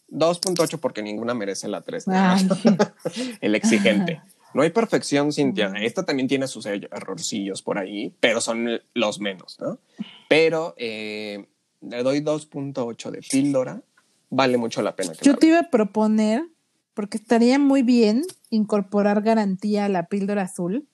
2.8 0.10 0.80
porque 0.80 1.02
ninguna 1.02 1.34
merece 1.34 1.68
la 1.68 1.82
3. 1.82 2.06
el 3.42 3.56
exigente. 3.56 4.22
No 4.54 4.62
hay 4.62 4.70
perfección, 4.70 5.34
Cintia. 5.34 5.74
Esta 5.82 6.06
también 6.06 6.30
tiene 6.30 6.48
sus 6.48 6.66
errorcillos 6.66 7.62
por 7.62 7.78
ahí, 7.78 8.16
pero 8.22 8.40
son 8.40 8.82
los 8.94 9.20
menos, 9.20 9.60
¿no? 9.60 9.80
Pero 10.30 10.74
eh, 10.78 11.48
le 11.82 12.04
doy 12.04 12.22
2.8 12.22 13.12
de 13.12 13.22
píldora. 13.22 13.82
Vale 14.30 14.58
mucho 14.58 14.82
la 14.82 14.96
pena. 14.96 15.14
Yo 15.22 15.36
te 15.36 15.48
iba 15.48 15.60
a 15.60 15.70
proponer, 15.70 16.44
porque 16.94 17.18
estaría 17.18 17.60
muy 17.60 17.84
bien 17.84 18.24
incorporar 18.50 19.22
garantía 19.22 19.86
a 19.86 19.90
la 19.90 20.08
píldora 20.08 20.44
azul. 20.44 20.88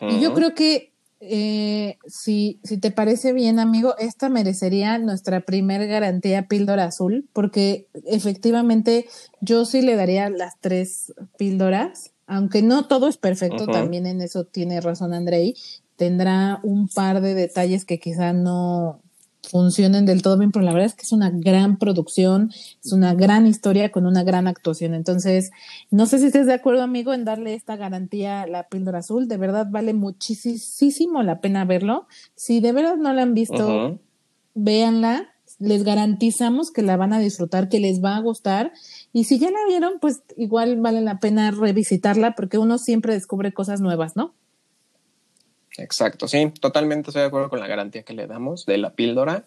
Y 0.00 0.20
yo 0.20 0.34
creo 0.34 0.54
que 0.54 0.89
eh, 1.20 1.98
si, 2.06 2.60
si 2.64 2.78
te 2.78 2.90
parece 2.90 3.34
bien, 3.34 3.58
amigo, 3.58 3.94
esta 3.98 4.30
merecería 4.30 4.96
nuestra 4.98 5.40
primer 5.40 5.86
garantía 5.86 6.48
píldora 6.48 6.84
azul, 6.84 7.28
porque 7.34 7.88
efectivamente 8.06 9.06
yo 9.40 9.66
sí 9.66 9.82
le 9.82 9.96
daría 9.96 10.30
las 10.30 10.58
tres 10.60 11.12
píldoras, 11.36 12.12
aunque 12.26 12.62
no 12.62 12.86
todo 12.86 13.06
es 13.06 13.18
perfecto, 13.18 13.66
también 13.66 14.06
en 14.06 14.22
eso 14.22 14.44
tiene 14.44 14.80
razón 14.80 15.12
Andrei, 15.12 15.54
tendrá 15.96 16.60
un 16.62 16.88
par 16.88 17.20
de 17.20 17.34
detalles 17.34 17.84
que 17.84 17.98
quizá 17.98 18.32
no, 18.32 19.02
funcionen 19.48 20.06
del 20.06 20.22
todo 20.22 20.38
bien, 20.38 20.52
pero 20.52 20.64
la 20.64 20.72
verdad 20.72 20.86
es 20.86 20.94
que 20.94 21.02
es 21.02 21.12
una 21.12 21.30
gran 21.30 21.78
producción, 21.78 22.50
es 22.84 22.92
una 22.92 23.14
gran 23.14 23.46
historia 23.46 23.90
con 23.90 24.06
una 24.06 24.22
gran 24.22 24.46
actuación. 24.46 24.94
Entonces, 24.94 25.50
no 25.90 26.06
sé 26.06 26.18
si 26.18 26.26
estés 26.26 26.46
de 26.46 26.54
acuerdo, 26.54 26.82
amigo, 26.82 27.12
en 27.12 27.24
darle 27.24 27.54
esta 27.54 27.76
garantía 27.76 28.42
a 28.42 28.46
la 28.46 28.68
píldora 28.68 28.98
azul. 28.98 29.28
De 29.28 29.36
verdad 29.36 29.66
vale 29.70 29.94
muchísimo 29.94 31.22
la 31.22 31.40
pena 31.40 31.64
verlo. 31.64 32.06
Si 32.34 32.60
de 32.60 32.72
verdad 32.72 32.96
no 32.96 33.12
la 33.12 33.22
han 33.22 33.34
visto, 33.34 34.00
véanla. 34.54 35.28
Les 35.58 35.82
garantizamos 35.84 36.70
que 36.70 36.80
la 36.80 36.96
van 36.96 37.12
a 37.12 37.18
disfrutar, 37.18 37.68
que 37.68 37.80
les 37.80 38.02
va 38.02 38.16
a 38.16 38.20
gustar. 38.20 38.72
Y 39.12 39.24
si 39.24 39.38
ya 39.38 39.50
la 39.50 39.58
vieron, 39.68 39.94
pues 40.00 40.22
igual 40.36 40.80
vale 40.80 41.02
la 41.02 41.18
pena 41.18 41.50
revisitarla 41.50 42.34
porque 42.34 42.56
uno 42.56 42.78
siempre 42.78 43.12
descubre 43.12 43.52
cosas 43.52 43.80
nuevas, 43.80 44.16
¿no? 44.16 44.32
Exacto, 45.78 46.28
sí, 46.28 46.52
totalmente 46.60 47.10
estoy 47.10 47.22
de 47.22 47.28
acuerdo 47.28 47.48
con 47.48 47.60
la 47.60 47.66
garantía 47.66 48.02
que 48.02 48.12
le 48.12 48.26
damos 48.26 48.66
de 48.66 48.78
la 48.78 48.94
píldora. 48.94 49.46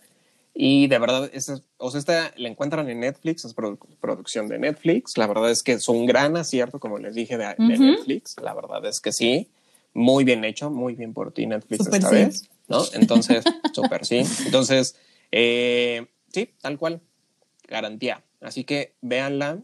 Y 0.55 0.87
de 0.87 0.99
verdad, 0.99 1.29
es, 1.33 1.51
o 1.77 1.91
sea, 1.91 1.99
esta 1.99 2.31
la 2.37 2.47
encuentran 2.47 2.87
en 2.87 2.99
Netflix, 2.99 3.43
es 3.43 3.55
producción 3.99 4.47
de 4.47 4.59
Netflix. 4.59 5.17
La 5.17 5.25
verdad 5.25 5.49
es 5.49 5.63
que 5.63 5.73
es 5.73 5.89
un 5.89 6.05
gran 6.05 6.37
acierto, 6.37 6.79
como 6.79 6.99
les 6.99 7.15
dije, 7.15 7.37
de, 7.37 7.55
Netflix. 7.57 8.35
La 8.41 8.53
verdad 8.53 8.85
es 8.85 8.99
que 8.99 9.11
sí, 9.11 9.49
muy 9.93 10.23
bien 10.23 10.45
hecho, 10.45 10.69
muy 10.69 10.93
bien 10.93 11.13
por 11.13 11.31
ti, 11.31 11.47
Netflix, 11.47 11.87
esta 11.87 12.09
vez, 12.09 12.49
¿no? 12.67 12.83
Entonces, 12.93 13.43
súper 13.73 14.05
sí. 14.05 14.21
Entonces, 14.45 14.95
eh, 15.31 16.05
sí, 16.31 16.51
tal 16.61 16.77
cual, 16.77 17.01
garantía. 17.67 18.23
Así 18.39 18.63
que 18.63 18.93
véanla 19.01 19.59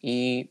y 0.00 0.48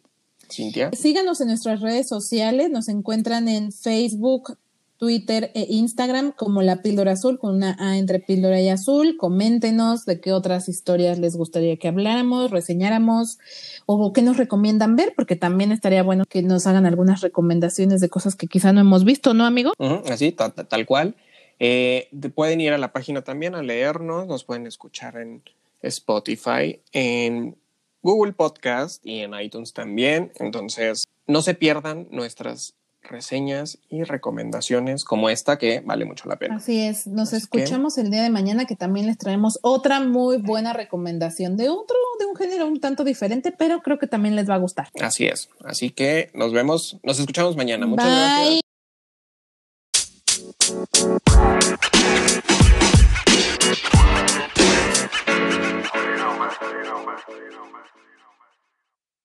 Cintia. 0.51 0.91
Síganos 0.93 1.41
en 1.41 1.47
nuestras 1.47 1.81
redes 1.81 2.07
sociales, 2.07 2.69
nos 2.69 2.87
encuentran 2.87 3.47
en 3.47 3.71
Facebook, 3.71 4.57
Twitter 5.01 5.49
e 5.55 5.65
Instagram 5.67 6.31
como 6.31 6.61
La 6.61 6.83
Píldora 6.83 7.13
Azul, 7.13 7.39
con 7.39 7.55
una 7.55 7.75
A 7.79 7.97
entre 7.97 8.19
píldora 8.19 8.61
y 8.61 8.69
azul. 8.69 9.17
Coméntenos 9.17 10.05
de 10.05 10.21
qué 10.21 10.31
otras 10.31 10.69
historias 10.69 11.17
les 11.17 11.35
gustaría 11.35 11.75
que 11.77 11.87
habláramos, 11.87 12.51
reseñáramos 12.51 13.39
o 13.87 14.13
qué 14.13 14.21
nos 14.21 14.37
recomiendan 14.37 14.95
ver, 14.95 15.13
porque 15.15 15.35
también 15.35 15.71
estaría 15.71 16.03
bueno 16.03 16.23
que 16.29 16.43
nos 16.43 16.67
hagan 16.67 16.85
algunas 16.85 17.21
recomendaciones 17.21 17.99
de 17.99 18.09
cosas 18.09 18.35
que 18.35 18.45
quizá 18.45 18.73
no 18.73 18.81
hemos 18.81 19.03
visto, 19.03 19.33
¿no, 19.33 19.47
amigo? 19.47 19.73
así, 20.07 20.33
tal, 20.33 20.85
cual. 20.85 21.15
Eh, 21.57 22.07
pueden 22.35 22.61
ir 22.61 22.71
a 22.71 22.77
la 22.77 22.93
página 22.93 23.23
también 23.23 23.55
a 23.55 23.63
leernos, 23.63 24.27
nos 24.27 24.43
pueden 24.43 24.67
escuchar 24.67 25.17
en 25.17 25.41
Spotify, 25.81 26.79
en 26.91 27.55
Google 28.03 28.33
Podcast 28.33 29.03
y 29.03 29.21
en 29.21 29.33
iTunes 29.33 29.73
también. 29.73 30.31
Entonces, 30.35 31.05
no 31.25 31.41
se 31.41 31.55
pierdan 31.55 32.07
nuestras 32.11 32.75
reseñas 33.03 33.79
y 33.89 34.03
recomendaciones 34.03 35.03
como 35.03 35.29
esta 35.29 35.57
que 35.57 35.81
vale 35.81 36.05
mucho 36.05 36.27
la 36.29 36.37
pena. 36.37 36.55
Así 36.55 36.79
es, 36.79 37.07
nos 37.07 37.33
escuchamos 37.33 37.97
el 37.97 38.11
día 38.11 38.23
de 38.23 38.29
mañana 38.29 38.65
que 38.65 38.75
también 38.75 39.07
les 39.07 39.17
traemos 39.17 39.59
otra 39.61 39.99
muy 39.99 40.37
buena 40.37 40.73
recomendación 40.73 41.57
de 41.57 41.69
otro, 41.69 41.97
de 42.19 42.25
un 42.25 42.35
género 42.35 42.67
un 42.67 42.79
tanto 42.79 43.03
diferente, 43.03 43.51
pero 43.51 43.81
creo 43.81 43.99
que 43.99 44.07
también 44.07 44.35
les 44.35 44.49
va 44.49 44.55
a 44.55 44.59
gustar. 44.59 44.89
Así 45.01 45.27
es, 45.27 45.49
así 45.63 45.89
que 45.89 46.29
nos 46.33 46.53
vemos, 46.53 46.97
nos 47.03 47.19
escuchamos 47.19 47.55
mañana. 47.55 47.85
Muchas 47.85 48.07
gracias. 48.07 48.61